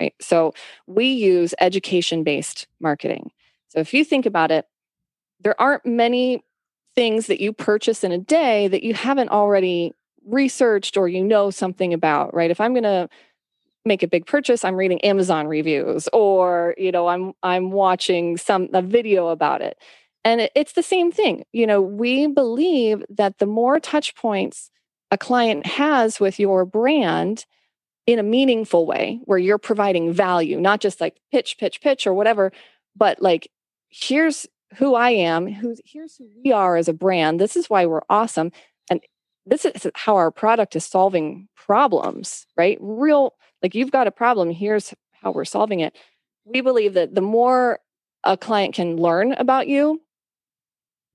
Right. 0.00 0.14
So 0.20 0.54
we 0.86 1.06
use 1.06 1.54
education 1.60 2.22
based 2.22 2.66
marketing. 2.80 3.30
So 3.68 3.80
if 3.80 3.92
you 3.92 4.04
think 4.04 4.24
about 4.24 4.50
it, 4.50 4.66
there 5.40 5.60
aren't 5.60 5.86
many 5.86 6.42
things 6.94 7.26
that 7.28 7.40
you 7.40 7.52
purchase 7.52 8.02
in 8.02 8.12
a 8.12 8.18
day 8.18 8.68
that 8.68 8.82
you 8.82 8.94
haven't 8.94 9.28
already 9.28 9.94
researched 10.26 10.96
or 10.96 11.08
you 11.08 11.22
know 11.22 11.50
something 11.50 11.94
about, 11.94 12.34
right? 12.34 12.50
If 12.50 12.60
I'm 12.60 12.72
going 12.72 12.82
to 12.82 13.08
make 13.84 14.02
a 14.02 14.08
big 14.08 14.26
purchase, 14.26 14.64
I'm 14.64 14.76
reading 14.76 15.00
Amazon 15.02 15.46
reviews 15.46 16.08
or, 16.12 16.74
you 16.76 16.92
know, 16.92 17.06
I'm 17.06 17.32
I'm 17.42 17.70
watching 17.70 18.36
some 18.36 18.68
a 18.74 18.82
video 18.82 19.28
about 19.28 19.62
it. 19.62 19.78
And 20.24 20.50
it's 20.54 20.72
the 20.72 20.82
same 20.82 21.10
thing. 21.10 21.44
You 21.52 21.66
know, 21.66 21.80
we 21.80 22.26
believe 22.26 23.04
that 23.08 23.38
the 23.38 23.46
more 23.46 23.80
touch 23.80 24.14
points 24.14 24.70
a 25.10 25.16
client 25.16 25.64
has 25.64 26.20
with 26.20 26.38
your 26.38 26.66
brand 26.66 27.46
in 28.06 28.18
a 28.18 28.22
meaningful 28.22 28.86
way, 28.86 29.20
where 29.24 29.38
you're 29.38 29.58
providing 29.58 30.12
value, 30.12 30.60
not 30.60 30.80
just 30.80 31.00
like 31.00 31.20
pitch, 31.30 31.56
pitch, 31.58 31.80
pitch, 31.80 32.06
or 32.06 32.14
whatever, 32.14 32.52
but 32.96 33.20
like, 33.22 33.50
here's 33.88 34.46
who 34.76 34.94
I 34.94 35.10
am, 35.10 35.46
who's 35.46 35.80
here's 35.84 36.16
who 36.16 36.28
we 36.44 36.52
are 36.52 36.76
as 36.76 36.88
a 36.88 36.92
brand. 36.92 37.40
This 37.40 37.56
is 37.56 37.70
why 37.70 37.86
we're 37.86 38.02
awesome. 38.10 38.52
And 38.90 39.00
this 39.46 39.64
is 39.64 39.86
how 39.94 40.16
our 40.16 40.30
product 40.30 40.76
is 40.76 40.84
solving 40.84 41.48
problems, 41.56 42.46
right? 42.56 42.78
Real, 42.80 43.34
like 43.62 43.74
you've 43.74 43.90
got 43.90 44.06
a 44.06 44.12
problem, 44.12 44.50
here's 44.50 44.94
how 45.22 45.32
we're 45.32 45.44
solving 45.44 45.80
it. 45.80 45.96
We 46.44 46.60
believe 46.60 46.94
that 46.94 47.14
the 47.14 47.20
more 47.20 47.80
a 48.24 48.36
client 48.36 48.74
can 48.74 48.96
learn 48.96 49.32
about 49.32 49.68
you, 49.68 50.02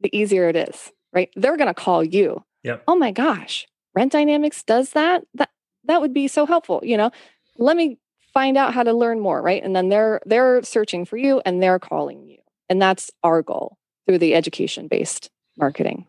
the 0.01 0.15
easier 0.15 0.49
it 0.49 0.55
is, 0.55 0.91
right? 1.11 1.29
They're 1.35 1.57
going 1.57 1.67
to 1.67 1.73
call 1.73 2.03
you. 2.03 2.43
Yep. 2.63 2.83
Oh 2.87 2.95
my 2.95 3.11
gosh, 3.11 3.67
Rent 3.95 4.11
Dynamics 4.11 4.63
does 4.63 4.91
that? 4.91 5.23
That 5.33 5.49
that 5.85 6.01
would 6.01 6.13
be 6.13 6.27
so 6.27 6.45
helpful, 6.45 6.79
you 6.83 6.97
know. 6.97 7.11
Let 7.57 7.75
me 7.75 7.99
find 8.33 8.57
out 8.57 8.73
how 8.73 8.83
to 8.83 8.93
learn 8.93 9.19
more, 9.19 9.41
right? 9.41 9.63
And 9.63 9.75
then 9.75 9.89
they're 9.89 10.21
they're 10.25 10.63
searching 10.63 11.05
for 11.05 11.17
you 11.17 11.41
and 11.45 11.61
they're 11.61 11.79
calling 11.79 12.25
you. 12.25 12.37
And 12.69 12.81
that's 12.81 13.11
our 13.23 13.41
goal 13.41 13.77
through 14.05 14.19
the 14.19 14.35
education 14.35 14.87
based 14.87 15.29
marketing. 15.57 16.05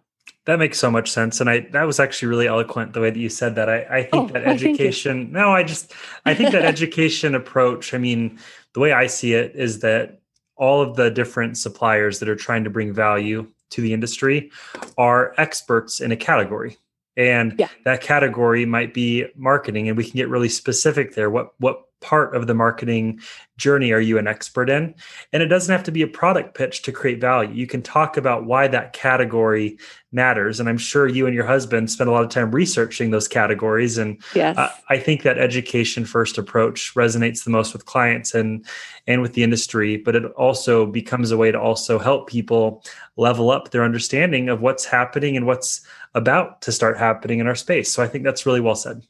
That 0.46 0.58
makes 0.58 0.78
so 0.78 0.90
much 0.90 1.10
sense. 1.10 1.40
And 1.40 1.48
I 1.48 1.60
that 1.72 1.84
was 1.84 1.98
actually 1.98 2.28
really 2.28 2.46
eloquent 2.46 2.92
the 2.92 3.00
way 3.00 3.10
that 3.10 3.18
you 3.18 3.28
said 3.28 3.54
that. 3.54 3.68
I, 3.68 3.82
I 3.84 4.02
think 4.02 4.30
oh, 4.30 4.32
that 4.32 4.44
education 4.46 5.32
no, 5.32 5.52
I 5.52 5.62
just 5.62 5.92
I 6.24 6.34
think 6.34 6.52
that 6.52 6.64
education 6.64 7.34
approach, 7.34 7.94
I 7.94 7.98
mean, 7.98 8.38
the 8.74 8.80
way 8.80 8.92
I 8.92 9.06
see 9.06 9.34
it 9.34 9.54
is 9.54 9.80
that 9.80 10.20
all 10.56 10.82
of 10.82 10.96
the 10.96 11.10
different 11.10 11.58
suppliers 11.58 12.18
that 12.20 12.28
are 12.28 12.36
trying 12.36 12.64
to 12.64 12.70
bring 12.70 12.92
value 12.92 13.46
to 13.70 13.80
the 13.80 13.92
industry 13.92 14.50
are 14.96 15.34
experts 15.36 16.00
in 16.00 16.12
a 16.12 16.16
category 16.16 16.76
and 17.16 17.54
yeah. 17.58 17.68
that 17.84 18.00
category 18.00 18.66
might 18.66 18.92
be 18.92 19.26
marketing 19.36 19.88
and 19.88 19.96
we 19.96 20.04
can 20.04 20.16
get 20.16 20.28
really 20.28 20.48
specific 20.48 21.14
there 21.14 21.30
what 21.30 21.54
what 21.58 21.84
part 22.04 22.36
of 22.36 22.46
the 22.46 22.54
marketing 22.54 23.18
journey 23.56 23.92
are 23.92 24.00
you 24.00 24.18
an 24.18 24.26
expert 24.26 24.68
in? 24.68 24.94
And 25.32 25.42
it 25.42 25.46
doesn't 25.46 25.72
have 25.72 25.84
to 25.84 25.90
be 25.90 26.02
a 26.02 26.06
product 26.06 26.54
pitch 26.54 26.82
to 26.82 26.92
create 26.92 27.20
value. 27.20 27.54
You 27.54 27.66
can 27.66 27.80
talk 27.80 28.18
about 28.18 28.44
why 28.44 28.68
that 28.68 28.92
category 28.92 29.78
matters. 30.12 30.60
And 30.60 30.68
I'm 30.68 30.78
sure 30.78 31.08
you 31.08 31.26
and 31.26 31.34
your 31.34 31.46
husband 31.46 31.90
spend 31.90 32.10
a 32.10 32.12
lot 32.12 32.22
of 32.22 32.30
time 32.30 32.50
researching 32.50 33.10
those 33.10 33.26
categories. 33.26 33.96
And 33.96 34.22
yes. 34.34 34.58
uh, 34.58 34.70
I 34.90 34.98
think 34.98 35.22
that 35.22 35.38
education 35.38 36.04
first 36.04 36.36
approach 36.36 36.94
resonates 36.94 37.44
the 37.44 37.50
most 37.50 37.72
with 37.72 37.86
clients 37.86 38.34
and 38.34 38.66
and 39.06 39.22
with 39.22 39.32
the 39.32 39.42
industry, 39.42 39.96
but 39.96 40.14
it 40.14 40.24
also 40.32 40.86
becomes 40.86 41.30
a 41.30 41.36
way 41.36 41.50
to 41.50 41.60
also 41.60 41.98
help 41.98 42.28
people 42.28 42.84
level 43.16 43.50
up 43.50 43.70
their 43.70 43.84
understanding 43.84 44.48
of 44.48 44.60
what's 44.60 44.84
happening 44.84 45.36
and 45.36 45.46
what's 45.46 45.80
about 46.14 46.60
to 46.62 46.72
start 46.72 46.98
happening 46.98 47.38
in 47.38 47.46
our 47.46 47.54
space. 47.54 47.90
So 47.90 48.02
I 48.02 48.08
think 48.08 48.24
that's 48.24 48.46
really 48.46 48.60
well 48.60 48.76
said. 48.76 49.02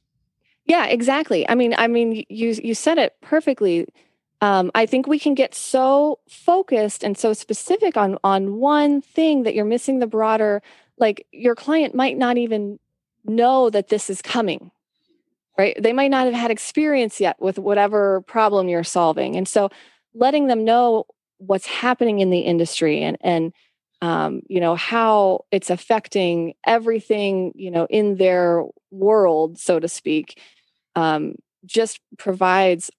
Yeah, 0.67 0.87
exactly. 0.87 1.49
I 1.49 1.55
mean, 1.55 1.75
I 1.77 1.87
mean, 1.89 2.25
you 2.29 2.55
you 2.63 2.75
said 2.75 2.99
it 2.99 3.15
perfectly. 3.21 3.87
Um, 4.41 4.71
I 4.75 4.87
think 4.87 5.07
we 5.07 5.19
can 5.19 5.35
get 5.35 5.55
so 5.55 6.19
focused 6.29 7.05
and 7.05 7.17
so 7.19 7.33
specific 7.33 7.97
on 7.97 8.19
on 8.25 8.57
one 8.57 9.01
thing 9.03 9.43
that 9.43 9.55
you're 9.55 9.65
missing 9.65 9.99
the 9.99 10.07
broader. 10.07 10.63
Like 10.99 11.27
your 11.33 11.55
client 11.55 11.95
might 11.95 12.17
not 12.17 12.39
even 12.39 12.79
know 13.25 13.69
that 13.71 13.89
this 13.89 14.09
is 14.09 14.23
coming, 14.23 14.71
right? 15.59 15.77
They 15.83 15.93
might 15.93 16.11
not 16.11 16.27
have 16.27 16.35
had 16.35 16.51
experience 16.53 17.21
yet 17.21 17.37
with 17.41 17.59
whatever 17.59 18.23
problem 18.23 18.69
you're 18.69 18.85
solving, 18.85 19.37
and 19.37 19.49
so 19.49 19.71
letting 20.15 20.49
them 20.49 20.65
know 20.65 21.07
what's 21.39 21.67
happening 21.67 22.21
in 22.21 22.31
the 22.31 22.41
industry 22.41 23.03
and 23.03 23.19
and 23.23 23.53
um, 24.03 24.43
you 24.49 24.61
know 24.61 24.75
how 24.77 25.45
it's 25.51 25.71
affecting 25.71 26.55
everything 26.67 27.53
you 27.55 27.71
know 27.71 27.87
in 27.91 28.17
their 28.17 28.65
world, 28.91 29.59
so 29.59 29.81
to 29.81 29.89
speak 29.89 30.39
um, 30.97 31.37
just 31.65 32.01
provides 32.19 32.91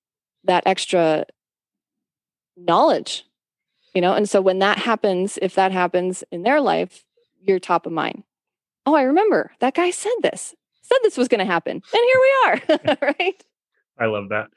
that 0.44 0.64
extra 0.66 1.26
knowledge 2.58 3.26
you 3.96 4.02
know? 4.02 4.14
And 4.14 4.30
so 4.30 4.42
when 4.42 4.60
that 4.60 4.78
happens 4.78 5.40
if 5.42 5.56
that 5.56 5.72
happens 5.72 6.24
in 6.32 6.44
their 6.44 6.62
life 6.62 7.04
you're 7.42 7.60
top 7.60 7.86
of 7.86 7.92
mind. 7.92 8.24
Oh 8.86 8.94
i 8.94 9.04
remember. 9.04 9.52
That 9.60 9.74
guy 9.74 9.90
said 9.90 10.14
this. 10.22 10.54
Said 10.84 10.98
this 11.02 11.18
was 11.18 11.28
going 11.28 11.40
to 11.40 11.46
happen. 11.46 11.72
And 11.72 11.82
here 11.94 12.22
we 12.22 12.36
are. 12.46 12.98
Right? 13.20 13.44
I 13.98 14.06
love 14.06 14.30
that. 14.30 14.50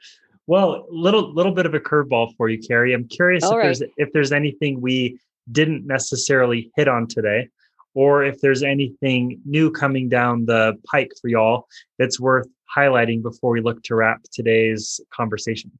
Well 0.45 0.85
little 0.91 1.33
little 1.33 1.53
bit 1.53 1.65
of 1.65 1.73
a 1.73 1.79
curveball 1.79 2.35
for 2.35 2.49
you 2.49 2.59
carrie. 2.59 2.93
I'm 2.93 3.07
curious 3.07 3.43
All 3.43 3.51
if 3.51 3.57
right. 3.57 3.63
there's 3.63 3.81
if 3.97 4.13
there's 4.13 4.31
anything 4.31 4.81
we 4.81 5.19
didn't 5.51 5.87
necessarily 5.87 6.71
hit 6.75 6.87
on 6.87 7.07
today 7.07 7.49
or 7.95 8.23
if 8.23 8.39
there's 8.41 8.61
anything 8.61 9.39
new 9.45 9.71
coming 9.71 10.09
down 10.09 10.45
the 10.45 10.77
pike 10.91 11.11
for 11.19 11.27
y'all 11.27 11.67
that's 11.97 12.19
worth 12.19 12.47
highlighting 12.75 13.21
before 13.21 13.51
we 13.51 13.61
look 13.61 13.83
to 13.83 13.95
wrap 13.95 14.21
today's 14.31 14.99
conversation? 15.13 15.71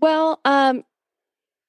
Well, 0.00 0.40
um, 0.44 0.84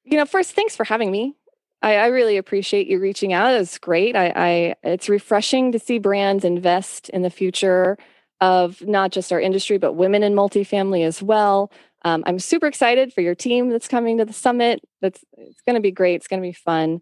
you 0.04 0.18
know, 0.18 0.26
first, 0.26 0.54
thanks 0.54 0.76
for 0.76 0.84
having 0.84 1.12
me. 1.12 1.36
I, 1.82 1.96
I 1.96 2.08
really 2.08 2.38
appreciate 2.38 2.88
you 2.88 3.00
reaching 3.00 3.34
out. 3.34 3.54
It's 3.54 3.78
great. 3.78 4.16
I, 4.16 4.34
I, 4.36 4.76
it's 4.84 5.10
refreshing 5.10 5.72
to 5.72 5.80
see 5.80 5.98
brands 5.98 6.44
invest 6.44 7.10
in 7.10 7.22
the 7.22 7.30
future 7.30 7.98
of 8.42 8.82
not 8.82 9.12
just 9.12 9.32
our 9.32 9.40
industry, 9.40 9.78
but 9.78 9.94
women 9.94 10.24
in 10.24 10.34
multifamily 10.34 11.06
as 11.06 11.22
well. 11.22 11.72
Um, 12.04 12.24
I'm 12.26 12.40
super 12.40 12.68
excited 12.68 13.14
for 13.14 13.22
your 13.22 13.36
team 13.36 13.70
that's 13.70 13.88
coming 13.88 14.18
to 14.18 14.26
the 14.26 14.34
summit. 14.34 14.82
That's 15.02 15.24
it's 15.38 15.62
going 15.62 15.76
to 15.76 15.82
be 15.82 15.92
great. 15.92 16.16
It's 16.16 16.28
going 16.28 16.42
to 16.42 16.48
be 16.48 16.54
fun. 16.54 17.02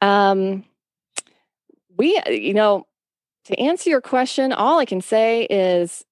Um, 0.00 0.64
we, 1.96 2.20
you 2.28 2.54
know, 2.54 2.86
to 3.46 3.58
answer 3.58 3.90
your 3.90 4.00
question, 4.00 4.52
all 4.52 4.78
I 4.78 4.84
can 4.84 5.00
say 5.00 5.44
is 5.44 6.04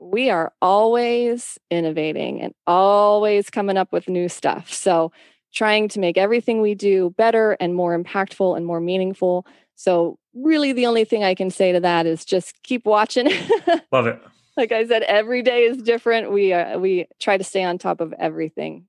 we 0.00 0.30
are 0.30 0.52
always 0.62 1.58
innovating 1.70 2.40
and 2.40 2.54
always 2.66 3.50
coming 3.50 3.76
up 3.76 3.92
with 3.92 4.08
new 4.08 4.28
stuff. 4.28 4.72
So, 4.72 5.12
trying 5.52 5.88
to 5.88 6.00
make 6.00 6.16
everything 6.16 6.60
we 6.60 6.74
do 6.74 7.10
better 7.18 7.56
and 7.60 7.74
more 7.74 7.98
impactful 7.98 8.56
and 8.56 8.64
more 8.64 8.80
meaningful. 8.80 9.46
So, 9.74 10.18
really, 10.34 10.72
the 10.72 10.86
only 10.86 11.04
thing 11.04 11.22
I 11.22 11.34
can 11.34 11.50
say 11.50 11.72
to 11.72 11.80
that 11.80 12.06
is 12.06 12.24
just 12.24 12.54
keep 12.62 12.84
watching. 12.86 13.26
Love 13.92 14.06
it. 14.06 14.20
like 14.56 14.72
I 14.72 14.86
said, 14.86 15.02
every 15.02 15.42
day 15.42 15.64
is 15.64 15.76
different. 15.78 16.32
We 16.32 16.54
we 16.76 17.06
try 17.18 17.36
to 17.36 17.44
stay 17.44 17.64
on 17.64 17.78
top 17.78 18.00
of 18.00 18.12
everything. 18.18 18.86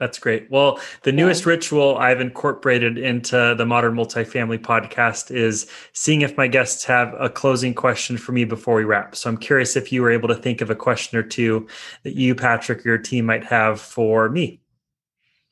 That's 0.00 0.18
great. 0.18 0.50
Well, 0.50 0.80
the 1.02 1.12
newest 1.12 1.44
yeah. 1.44 1.50
ritual 1.50 1.98
I've 1.98 2.22
incorporated 2.22 2.96
into 2.96 3.54
the 3.56 3.66
Modern 3.66 3.94
Multifamily 3.94 4.58
podcast 4.58 5.30
is 5.30 5.70
seeing 5.92 6.22
if 6.22 6.38
my 6.38 6.48
guests 6.48 6.86
have 6.86 7.14
a 7.20 7.28
closing 7.28 7.74
question 7.74 8.16
for 8.16 8.32
me 8.32 8.44
before 8.44 8.76
we 8.76 8.84
wrap. 8.84 9.14
So 9.14 9.28
I'm 9.28 9.36
curious 9.36 9.76
if 9.76 9.92
you 9.92 10.00
were 10.00 10.10
able 10.10 10.28
to 10.28 10.34
think 10.34 10.62
of 10.62 10.70
a 10.70 10.74
question 10.74 11.18
or 11.18 11.22
two 11.22 11.68
that 12.04 12.16
you, 12.16 12.34
Patrick, 12.34 12.84
or 12.84 12.88
your 12.88 12.98
team 12.98 13.26
might 13.26 13.44
have 13.44 13.78
for 13.78 14.30
me. 14.30 14.62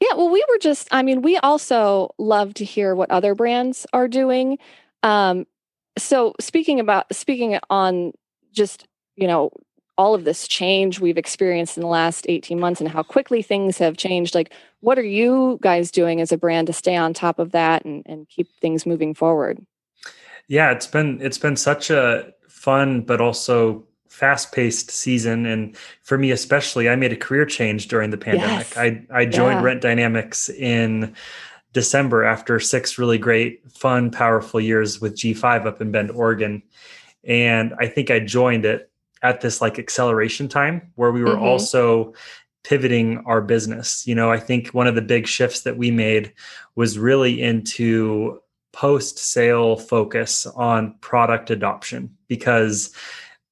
Yeah, 0.01 0.15
well, 0.17 0.31
we 0.31 0.43
were 0.49 0.59
just, 0.59 0.89
I 0.93 1.03
mean, 1.03 1.21
we 1.21 1.37
also 1.37 2.09
love 2.17 2.55
to 2.55 2.65
hear 2.65 2.95
what 2.95 3.11
other 3.11 3.35
brands 3.35 3.87
are 3.93 4.09
doing. 4.09 4.59
Um, 5.03 5.47
so 5.99 6.35
speaking 6.41 6.81
about, 6.81 7.15
speaking 7.15 7.59
on 7.69 8.13
just, 8.53 8.87
you 9.15 9.27
know, 9.27 9.51
all 9.99 10.15
of 10.15 10.25
this 10.25 10.47
change 10.47 11.01
we've 11.01 11.19
experienced 11.19 11.77
in 11.77 11.83
the 11.83 11.89
last 11.89 12.25
18 12.29 12.59
months 12.59 12.81
and 12.81 12.89
how 12.89 13.03
quickly 13.03 13.43
things 13.43 13.77
have 13.77 13.97
changed 13.97 14.35
like 14.35 14.53
what 14.81 14.99
are 14.99 15.03
you 15.03 15.59
guys 15.61 15.91
doing 15.91 16.21
as 16.21 16.31
a 16.31 16.39
brand 16.39 16.69
to 16.69 16.73
stay 16.73 16.97
on 16.97 17.13
top 17.13 17.39
of 17.41 17.51
that 17.51 17.85
and, 17.85 18.05
and 18.07 18.29
keep 18.29 18.49
things 18.61 18.87
moving 18.87 19.13
forward 19.13 19.59
yeah 20.47 20.71
it's 20.71 20.87
been 20.87 21.21
it's 21.21 21.37
been 21.37 21.57
such 21.57 21.91
a 21.91 22.33
fun 22.49 23.03
but 23.03 23.21
also 23.21 23.85
fast-paced 24.09 24.91
season 24.91 25.45
and 25.45 25.77
for 26.03 26.17
me 26.17 26.31
especially 26.31 26.89
i 26.89 26.97
made 26.97 27.13
a 27.13 27.17
career 27.17 27.45
change 27.45 27.89
during 27.89 28.11
the 28.11 28.17
pandemic 28.17 28.67
yes. 28.71 28.77
i 28.77 29.05
i 29.13 29.27
joined 29.27 29.59
yeah. 29.59 29.63
rent 29.63 29.83
dynamics 29.83 30.49
in 30.49 31.15
december 31.75 32.25
after 32.25 32.59
six 32.59 32.97
really 32.97 33.19
great 33.19 33.71
fun 33.71 34.11
powerful 34.11 34.61
years 34.61 35.01
with 35.01 35.15
g5 35.15 35.67
up 35.67 35.81
in 35.83 35.93
bend 35.93 36.11
oregon 36.11 36.63
and 37.25 37.75
i 37.79 37.87
think 37.87 38.11
i 38.11 38.19
joined 38.19 38.65
it 38.65 38.88
at 39.23 39.41
this 39.41 39.61
like 39.61 39.79
acceleration 39.79 40.49
time 40.49 40.93
where 40.95 41.13
we 41.13 41.23
were 41.23 41.31
mm-hmm. 41.31 41.45
also 41.45 42.13
pivoting 42.65 43.19
our 43.27 43.41
business. 43.41 44.07
You 44.07 44.15
know, 44.15 44.31
I 44.31 44.39
think 44.39 44.69
one 44.69 44.87
of 44.87 44.95
the 44.95 45.03
big 45.03 45.27
shifts 45.27 45.63
that 45.63 45.79
we 45.79 45.91
made 45.91 46.33
was 46.77 46.99
really 46.99 47.41
into 47.43 48.41
post 48.73 49.19
sale 49.19 49.77
focus 49.77 50.47
on 50.47 50.95
product 51.01 51.51
adoption 51.51 52.15
because 52.29 52.95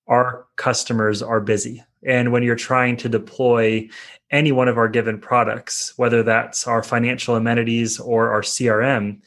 our 0.06 0.46
customers 0.56 1.22
are 1.22 1.40
busy. 1.40 1.82
And 2.04 2.30
when 2.30 2.42
you're 2.42 2.54
trying 2.54 2.96
to 2.98 3.08
deploy 3.08 3.88
any 4.30 4.52
one 4.52 4.68
of 4.68 4.78
our 4.78 4.88
given 4.88 5.18
products, 5.18 5.92
whether 5.96 6.22
that's 6.22 6.66
our 6.66 6.82
financial 6.82 7.34
amenities 7.34 7.98
or 7.98 8.30
our 8.30 8.42
CRM, 8.42 9.20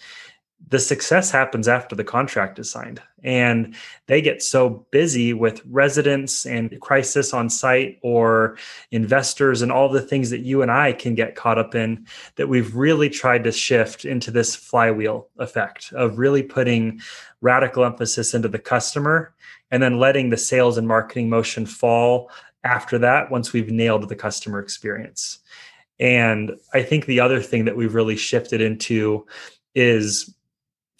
the 0.68 0.80
success 0.80 1.32
happens 1.32 1.68
after 1.68 1.96
the 1.96 2.04
contract 2.04 2.60
is 2.60 2.70
signed 2.70 3.02
and 3.24 3.76
they 4.08 4.22
get 4.22 4.42
so 4.44 4.86
busy 4.92 5.34
with 5.34 5.62
residents 5.66 6.46
and 6.46 6.80
crisis 6.80 7.34
on 7.34 7.50
site 7.50 7.98
or 8.02 8.58
investors 8.92 9.62
and 9.62 9.72
all 9.72 9.90
the 9.90 10.02
things 10.02 10.30
that 10.30 10.42
you 10.42 10.62
and 10.62 10.72
I 10.72 10.94
can 10.94 11.16
get 11.16 11.36
caught 11.36 11.58
up 11.58 11.76
in 11.76 12.06
that 12.36 12.50
we've 12.50 12.76
really 12.76 13.10
tried 13.10 13.44
to 13.46 13.52
shift 13.52 14.06
into 14.06 14.32
this 14.32 14.56
flywheel 14.56 15.28
effect 15.38 15.92
of 15.94 16.20
really 16.20 16.44
putting 16.44 17.02
radical 17.42 17.84
emphasis 17.84 18.34
into 18.34 18.48
the 18.48 18.60
customer 18.60 19.34
and 19.72 19.82
then 19.82 20.00
letting 20.00 20.30
the 20.30 20.38
sales 20.38 20.78
and 20.78 20.88
marketing 20.88 21.30
motion 21.30 21.66
fall 21.66 22.30
after 22.64 22.98
that 23.00 23.32
once 23.32 23.54
we've 23.54 23.72
nailed 23.72 24.08
the 24.08 24.16
customer 24.16 24.60
experience. 24.60 25.40
And 26.00 26.52
I 26.74 26.84
think 26.84 27.06
the 27.06 27.20
other 27.20 27.42
thing 27.42 27.66
that 27.66 27.76
we've 27.76 27.96
really 27.96 28.16
shifted 28.16 28.62
into 28.62 29.26
is 29.76 30.34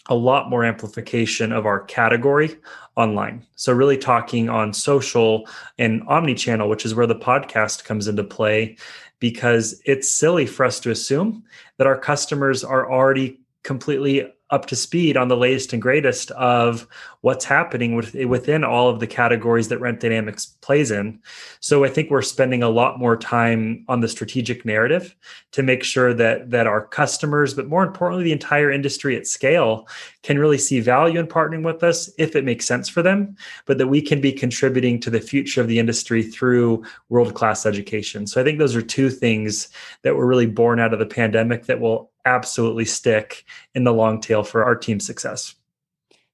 a 0.10 0.16
lot 0.16 0.50
more 0.50 0.66
amplification 0.66 1.52
of 1.52 1.66
our 1.66 1.82
category 1.82 2.58
online. 2.96 3.46
So, 3.56 3.72
really 3.72 3.98
talking 3.98 4.50
on 4.50 4.74
social 4.74 5.48
and 5.78 6.04
omni 6.08 6.36
channel, 6.36 6.68
which 6.68 6.86
is 6.86 6.96
where 6.96 7.08
the 7.08 7.16
podcast 7.16 7.86
comes 7.86 8.08
into 8.08 8.24
play, 8.24 8.78
because 9.20 9.82
it's 9.86 10.10
silly 10.10 10.46
for 10.46 10.66
us 10.66 10.80
to 10.82 10.92
assume 10.92 11.44
that 11.78 11.88
our 11.88 11.98
customers 11.98 12.64
are 12.64 12.92
already 12.92 13.40
completely 13.64 14.32
up 14.52 14.66
to 14.66 14.76
speed 14.76 15.16
on 15.16 15.28
the 15.28 15.38
latest 15.38 15.74
and 15.74 15.82
greatest 15.82 16.32
of 16.32 16.88
what's 17.22 17.46
happening 17.46 17.96
with, 17.96 18.14
within 18.14 18.64
all 18.64 18.90
of 18.90 19.00
the 19.00 19.08
categories 19.08 19.68
that 19.68 19.80
Rent 19.80 20.00
Dynamics 20.00 20.58
plays 20.62 20.90
in. 20.90 21.20
So 21.60 21.84
I 21.84 21.90
think 21.90 22.10
we're 22.10 22.22
spending 22.22 22.64
a 22.64 22.70
lot 22.70 22.98
more 22.98 23.18
time 23.18 23.84
on 23.88 24.00
the 24.00 24.08
strategic 24.08 24.66
narrative 24.66 25.16
to 25.52 25.62
make 25.62 25.84
sure 25.84 26.14
that 26.14 26.50
that 26.50 26.68
our 26.68 26.86
customers, 26.86 27.54
but 27.54 27.68
more 27.68 27.84
importantly, 27.84 28.24
the 28.24 28.32
entire 28.32 28.72
industry 28.72 29.16
at 29.16 29.28
scale, 29.28 29.88
can 30.24 30.40
really 30.40 30.58
see 30.58 30.80
value 30.80 31.20
in 31.20 31.28
partnering 31.28 31.64
with 31.64 31.84
us 31.84 32.10
if 32.18 32.36
it 32.36 32.46
makes 32.46 32.66
sense 32.66 32.90
for 32.90 33.02
them, 33.02 33.36
but 33.66 33.78
that 33.78 33.88
we 33.88 34.02
can 34.02 34.22
be 34.22 34.32
contributing 34.32 35.00
to 35.00 35.10
the 35.10 35.22
future 35.22 35.62
of 35.62 35.68
the 35.68 35.80
industry 35.80 36.24
through 36.24 36.84
world 37.10 37.34
class 37.34 37.66
education. 37.66 38.26
So 38.28 38.40
I 38.40 38.44
think 38.44 38.60
those 38.60 38.76
are 38.76 38.82
two 38.82 39.10
things 39.10 39.70
that 40.04 40.16
were 40.16 40.28
really 40.28 40.46
born 40.48 40.80
out 40.80 40.94
of 40.94 41.00
the 41.00 41.06
pandemic 41.06 41.66
that 41.66 41.80
will 41.80 42.12
absolutely 42.36 42.86
stick 42.86 43.44
in 43.74 43.84
the 43.84 43.94
long 43.94 44.22
tail 44.22 44.44
for 44.44 44.64
our 44.64 44.76
team 44.76 45.00
success. 45.00 45.56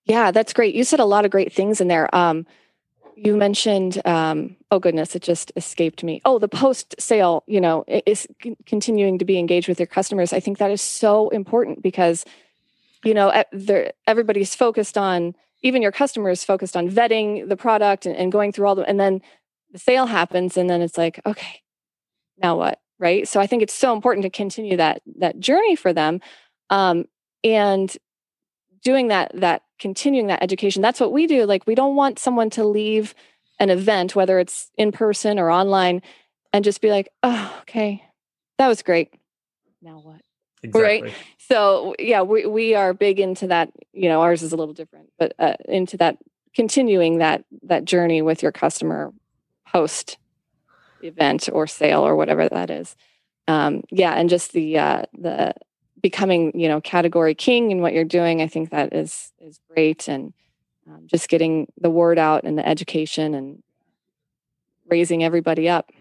Yeah, 0.06 0.32
that's 0.32 0.54
great. 0.54 0.76
You 0.76 0.84
said 0.84 1.00
a 1.00 1.06
lot 1.06 1.26
of 1.26 1.32
great 1.32 1.52
things 1.52 1.82
in 1.82 1.88
there. 1.88 2.14
Um, 2.14 2.46
you 3.16 3.38
mentioned, 3.38 4.02
um, 4.06 4.58
oh 4.72 4.80
goodness, 4.80 5.16
it 5.16 5.24
just 5.24 5.52
escaped 5.56 6.04
me. 6.04 6.22
Oh, 6.26 6.38
the 6.38 6.50
post 6.50 6.96
sale, 7.00 7.44
you 7.48 7.62
know, 7.62 7.86
is 8.06 8.28
continuing 8.66 9.18
to 9.20 9.26
be 9.26 9.40
engaged 9.40 9.70
with 9.70 9.80
your 9.80 9.88
customers. 9.88 10.34
I 10.34 10.42
think 10.42 10.58
that 10.58 10.70
is 10.70 10.82
so 10.82 11.30
important 11.30 11.82
because, 11.82 12.26
you 13.06 13.14
know, 13.14 13.32
everybody's 14.06 14.54
focused 14.54 14.98
on, 14.98 15.34
even 15.64 15.82
your 15.82 15.94
customers 15.94 16.44
focused 16.44 16.76
on 16.76 16.90
vetting 16.90 17.48
the 17.48 17.58
product 17.58 18.06
and, 18.06 18.16
and 18.18 18.32
going 18.32 18.52
through 18.52 18.68
all 18.68 18.76
the, 18.76 18.84
and 18.84 19.00
then 19.00 19.22
the 19.72 19.80
sale 19.80 20.06
happens, 20.06 20.58
and 20.58 20.70
then 20.70 20.82
it's 20.82 20.98
like, 20.98 21.20
okay, 21.26 21.62
now 22.38 22.58
what? 22.58 22.80
Right? 23.00 23.28
So 23.28 23.40
i 23.40 23.48
think 23.48 23.64
it's 23.64 23.74
so 23.74 23.94
important 23.94 24.24
to 24.24 24.30
continue 24.30 24.78
that 24.78 25.02
that 25.20 25.40
journey 25.40 25.76
for 25.76 25.94
them 25.94 26.22
um, 26.70 27.06
and 27.44 27.96
doing 28.84 29.10
that 29.10 29.32
that 29.34 29.64
continuing 29.80 30.28
that 30.28 30.42
education. 30.42 30.82
That's 30.82 31.00
what 31.00 31.12
we 31.12 31.28
do 31.28 31.46
like 31.46 31.68
we 31.68 31.76
don't 31.76 31.96
want 31.96 32.20
someone 32.20 32.50
to 32.52 32.64
leave 32.64 33.14
an 33.60 33.70
event 33.70 34.16
whether 34.16 34.40
it's 34.40 34.70
in 34.78 34.92
person 34.92 35.40
or 35.40 35.50
online 35.50 36.02
and 36.52 36.64
just 36.64 36.82
be 36.82 36.90
like 36.90 37.10
oh 37.24 37.58
okay 37.62 38.04
that 38.58 38.68
was 38.68 38.82
great. 38.82 39.14
Now 39.82 40.00
what? 40.00 40.22
Exactly. 40.64 41.02
right 41.02 41.14
so 41.38 41.96
yeah 42.00 42.22
we, 42.24 42.46
we 42.46 42.74
are 42.74 42.94
big 42.94 43.20
into 43.20 43.48
that 43.48 43.72
you 43.94 44.10
know 44.10 44.22
ours 44.22 44.42
is 44.42 44.52
a 44.52 44.56
little 44.56 44.74
different 44.74 45.10
but 45.20 45.34
uh, 45.38 45.56
into 45.68 45.98
that 45.98 46.18
continuing 46.56 47.20
that 47.20 47.46
that 47.64 47.86
journey 47.86 48.24
with 48.24 48.42
your 48.42 48.52
customer 48.52 49.14
post 49.68 50.18
event 51.08 51.50
or 51.52 51.68
sale 51.68 52.06
or 52.06 52.15
whatever 52.15 52.48
that 52.50 52.70
is. 52.70 52.96
Um, 53.48 53.84
yeah, 53.91 54.13
and 54.13 54.30
just 54.30 54.54
the 54.54 54.78
uh, 54.78 55.04
the 55.13 55.54
becoming 56.02 56.58
you 56.60 56.68
know 56.68 56.82
category 56.82 57.36
king 57.36 57.72
in 57.72 57.82
what 57.82 57.94
you're 57.94 58.04
doing, 58.04 58.41
I 58.41 58.48
think 58.48 58.72
that 58.72 58.94
is 58.94 59.32
is 59.39 59.60
great, 59.70 60.08
and 60.08 60.34
um, 60.88 61.04
just 61.08 61.30
getting 61.30 61.68
the 61.80 61.89
word 61.89 62.18
out 62.18 62.44
and 62.44 62.58
the 62.58 62.68
education 62.68 63.34
and 63.34 63.62
raising 64.88 65.24
everybody 65.24 65.70
up. 65.70 65.91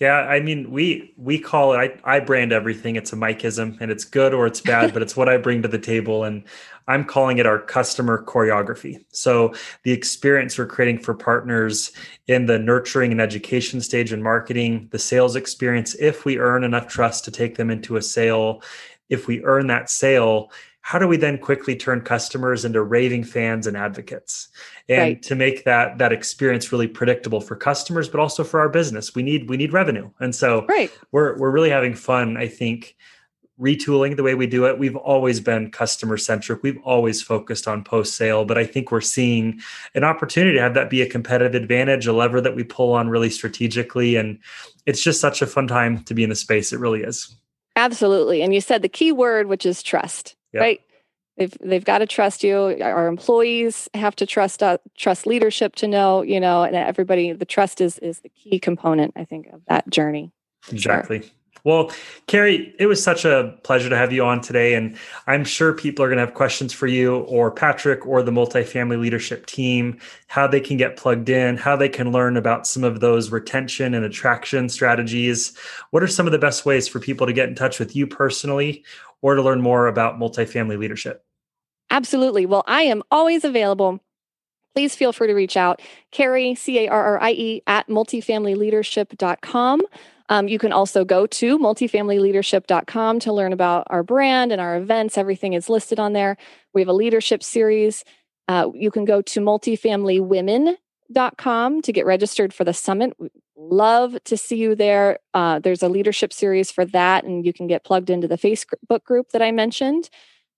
Yeah, 0.00 0.18
I 0.18 0.38
mean, 0.40 0.70
we 0.70 1.12
we 1.16 1.40
call 1.40 1.72
it. 1.72 2.00
I 2.04 2.16
I 2.16 2.20
brand 2.20 2.52
everything. 2.52 2.94
It's 2.94 3.12
a 3.12 3.16
Mikeism, 3.16 3.78
and 3.80 3.90
it's 3.90 4.04
good 4.04 4.32
or 4.32 4.46
it's 4.46 4.60
bad, 4.60 4.92
but 4.92 5.02
it's 5.02 5.16
what 5.16 5.28
I 5.28 5.38
bring 5.38 5.62
to 5.62 5.68
the 5.68 5.78
table, 5.78 6.22
and 6.22 6.44
I'm 6.86 7.04
calling 7.04 7.38
it 7.38 7.46
our 7.46 7.58
customer 7.58 8.24
choreography. 8.24 9.04
So 9.10 9.54
the 9.82 9.90
experience 9.90 10.56
we're 10.56 10.66
creating 10.66 11.00
for 11.00 11.14
partners 11.14 11.90
in 12.28 12.46
the 12.46 12.60
nurturing 12.60 13.10
and 13.10 13.20
education 13.20 13.80
stage 13.80 14.12
and 14.12 14.22
marketing, 14.22 14.88
the 14.92 15.00
sales 15.00 15.34
experience. 15.34 15.96
If 15.96 16.24
we 16.24 16.38
earn 16.38 16.62
enough 16.62 16.86
trust 16.86 17.24
to 17.24 17.32
take 17.32 17.56
them 17.56 17.68
into 17.68 17.96
a 17.96 18.02
sale, 18.02 18.62
if 19.08 19.26
we 19.26 19.42
earn 19.42 19.66
that 19.66 19.90
sale, 19.90 20.52
how 20.80 20.98
do 20.98 21.06
we 21.06 21.16
then 21.16 21.38
quickly 21.38 21.76
turn 21.76 22.00
customers 22.00 22.64
into 22.64 22.82
raving 22.82 23.24
fans 23.24 23.66
and 23.66 23.76
advocates? 23.76 24.48
And 24.88 24.98
right. 25.00 25.22
to 25.22 25.34
make 25.34 25.64
that 25.64 25.98
that 25.98 26.12
experience 26.12 26.72
really 26.72 26.88
predictable 26.88 27.40
for 27.40 27.56
customers 27.56 28.08
but 28.08 28.20
also 28.20 28.44
for 28.44 28.60
our 28.60 28.68
business. 28.68 29.14
We 29.14 29.22
need 29.22 29.48
we 29.48 29.56
need 29.56 29.72
revenue. 29.72 30.10
And 30.20 30.34
so 30.34 30.64
right. 30.66 30.90
we're 31.12 31.36
we're 31.38 31.50
really 31.50 31.70
having 31.70 31.94
fun 31.94 32.36
i 32.36 32.48
think 32.48 32.96
retooling 33.60 34.16
the 34.16 34.22
way 34.22 34.36
we 34.36 34.46
do 34.46 34.66
it. 34.66 34.78
We've 34.78 34.94
always 34.94 35.40
been 35.40 35.70
customer 35.70 36.16
centric 36.16 36.62
we've 36.62 36.80
always 36.84 37.20
focused 37.20 37.66
on 37.66 37.82
post 37.84 38.14
sale 38.14 38.44
but 38.44 38.56
i 38.56 38.64
think 38.64 38.92
we're 38.92 39.00
seeing 39.00 39.60
an 39.94 40.04
opportunity 40.04 40.56
to 40.56 40.62
have 40.62 40.74
that 40.74 40.90
be 40.90 41.02
a 41.02 41.08
competitive 41.08 41.60
advantage 41.60 42.06
a 42.06 42.12
lever 42.12 42.40
that 42.40 42.54
we 42.54 42.64
pull 42.64 42.92
on 42.92 43.08
really 43.08 43.30
strategically. 43.30 44.16
And 44.16 44.38
it's 44.86 45.02
just 45.02 45.20
such 45.20 45.42
a 45.42 45.46
fun 45.46 45.66
time 45.66 46.02
to 46.04 46.14
be 46.14 46.22
in 46.22 46.30
the 46.30 46.36
space. 46.36 46.72
It 46.72 46.78
really 46.78 47.02
is. 47.02 47.34
Absolutely. 47.76 48.42
And 48.42 48.54
you 48.54 48.60
said 48.60 48.82
the 48.82 48.88
key 48.88 49.12
word 49.12 49.48
which 49.48 49.66
is 49.66 49.82
trust 49.82 50.36
yep. 50.52 50.60
right? 50.60 50.80
They've 51.36 51.56
they've 51.60 51.84
got 51.84 51.98
to 51.98 52.06
trust 52.06 52.42
you. 52.42 52.76
Our 52.82 53.06
employees 53.06 53.88
have 53.94 54.16
to 54.16 54.26
trust 54.26 54.62
uh, 54.62 54.78
trust 54.96 55.26
leadership 55.26 55.76
to 55.76 55.86
know, 55.86 56.22
you 56.22 56.40
know, 56.40 56.64
and 56.64 56.74
everybody. 56.74 57.32
The 57.32 57.44
trust 57.44 57.80
is 57.80 57.98
is 58.00 58.20
the 58.20 58.28
key 58.28 58.58
component, 58.58 59.12
I 59.16 59.24
think, 59.24 59.46
of 59.52 59.62
that 59.68 59.88
journey. 59.88 60.32
Exactly. 60.70 61.22
Sure. 61.22 61.30
Well, 61.64 61.92
Carrie, 62.26 62.74
it 62.78 62.86
was 62.86 63.02
such 63.02 63.24
a 63.24 63.58
pleasure 63.62 63.88
to 63.88 63.96
have 63.96 64.12
you 64.12 64.24
on 64.24 64.40
today. 64.40 64.74
And 64.74 64.96
I'm 65.26 65.44
sure 65.44 65.72
people 65.72 66.04
are 66.04 66.08
going 66.08 66.18
to 66.18 66.24
have 66.24 66.34
questions 66.34 66.72
for 66.72 66.86
you 66.86 67.18
or 67.20 67.50
Patrick 67.50 68.06
or 68.06 68.22
the 68.22 68.30
multifamily 68.30 69.00
leadership 69.00 69.46
team, 69.46 69.98
how 70.28 70.46
they 70.46 70.60
can 70.60 70.76
get 70.76 70.96
plugged 70.96 71.28
in, 71.28 71.56
how 71.56 71.76
they 71.76 71.88
can 71.88 72.12
learn 72.12 72.36
about 72.36 72.66
some 72.66 72.84
of 72.84 73.00
those 73.00 73.30
retention 73.30 73.94
and 73.94 74.04
attraction 74.04 74.68
strategies. 74.68 75.56
What 75.90 76.02
are 76.02 76.08
some 76.08 76.26
of 76.26 76.32
the 76.32 76.38
best 76.38 76.64
ways 76.64 76.88
for 76.88 77.00
people 77.00 77.26
to 77.26 77.32
get 77.32 77.48
in 77.48 77.54
touch 77.54 77.78
with 77.78 77.94
you 77.96 78.06
personally 78.06 78.84
or 79.22 79.34
to 79.34 79.42
learn 79.42 79.60
more 79.60 79.86
about 79.86 80.18
multifamily 80.18 80.78
leadership? 80.78 81.24
Absolutely. 81.90 82.46
Well, 82.46 82.64
I 82.66 82.82
am 82.82 83.02
always 83.10 83.44
available. 83.44 84.00
Please 84.74 84.94
feel 84.94 85.12
free 85.12 85.26
to 85.26 85.34
reach 85.34 85.56
out. 85.56 85.80
Carrie, 86.12 86.54
C 86.54 86.78
A 86.80 86.88
R 86.88 87.04
R 87.04 87.22
I 87.22 87.32
E, 87.32 87.62
at 87.66 87.88
multifamilyleadership.com. 87.88 89.80
Um, 90.28 90.48
you 90.48 90.58
can 90.58 90.72
also 90.72 91.04
go 91.04 91.26
to 91.26 91.58
multifamilyleadership.com 91.58 93.20
to 93.20 93.32
learn 93.32 93.52
about 93.52 93.86
our 93.88 94.02
brand 94.02 94.50
and 94.52 94.60
our 94.60 94.76
events. 94.76 95.16
Everything 95.16 95.54
is 95.54 95.68
listed 95.68 95.98
on 95.98 96.12
there. 96.12 96.36
We 96.74 96.80
have 96.80 96.88
a 96.88 96.92
leadership 96.92 97.42
series. 97.42 98.04
Uh, 98.46 98.70
you 98.74 98.90
can 98.90 99.04
go 99.04 99.22
to 99.22 99.40
multifamilywomen.com 99.40 101.82
to 101.82 101.92
get 101.92 102.06
registered 102.06 102.54
for 102.54 102.64
the 102.64 102.74
summit. 102.74 103.14
We'd 103.18 103.30
love 103.56 104.16
to 104.24 104.36
see 104.36 104.56
you 104.56 104.74
there. 104.74 105.18
Uh, 105.34 105.58
there's 105.58 105.82
a 105.82 105.88
leadership 105.88 106.32
series 106.32 106.70
for 106.70 106.84
that, 106.86 107.24
and 107.24 107.46
you 107.46 107.52
can 107.52 107.66
get 107.66 107.84
plugged 107.84 108.10
into 108.10 108.28
the 108.28 108.38
Facebook 108.38 109.04
group 109.04 109.30
that 109.30 109.42
I 109.42 109.50
mentioned. 109.50 110.08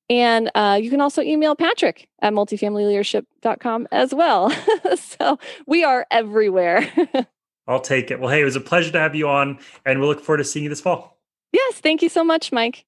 And 0.08 0.50
uh, 0.56 0.78
you 0.82 0.90
can 0.90 1.00
also 1.00 1.22
email 1.22 1.54
Patrick 1.54 2.08
at 2.20 2.32
multifamilyleadership.com 2.32 3.86
as 3.92 4.12
well. 4.12 4.50
so 4.96 5.38
we 5.66 5.84
are 5.84 6.04
everywhere. 6.10 6.90
I'll 7.70 7.80
take 7.80 8.10
it. 8.10 8.18
Well, 8.18 8.30
hey, 8.30 8.40
it 8.40 8.44
was 8.44 8.56
a 8.56 8.60
pleasure 8.60 8.90
to 8.92 8.98
have 8.98 9.14
you 9.14 9.28
on, 9.28 9.58
and 9.86 10.00
we'll 10.00 10.08
look 10.08 10.20
forward 10.20 10.38
to 10.38 10.44
seeing 10.44 10.64
you 10.64 10.68
this 10.68 10.80
fall. 10.80 11.16
Yes, 11.52 11.80
thank 11.80 12.02
you 12.02 12.08
so 12.08 12.24
much, 12.24 12.52
Mike. 12.52 12.78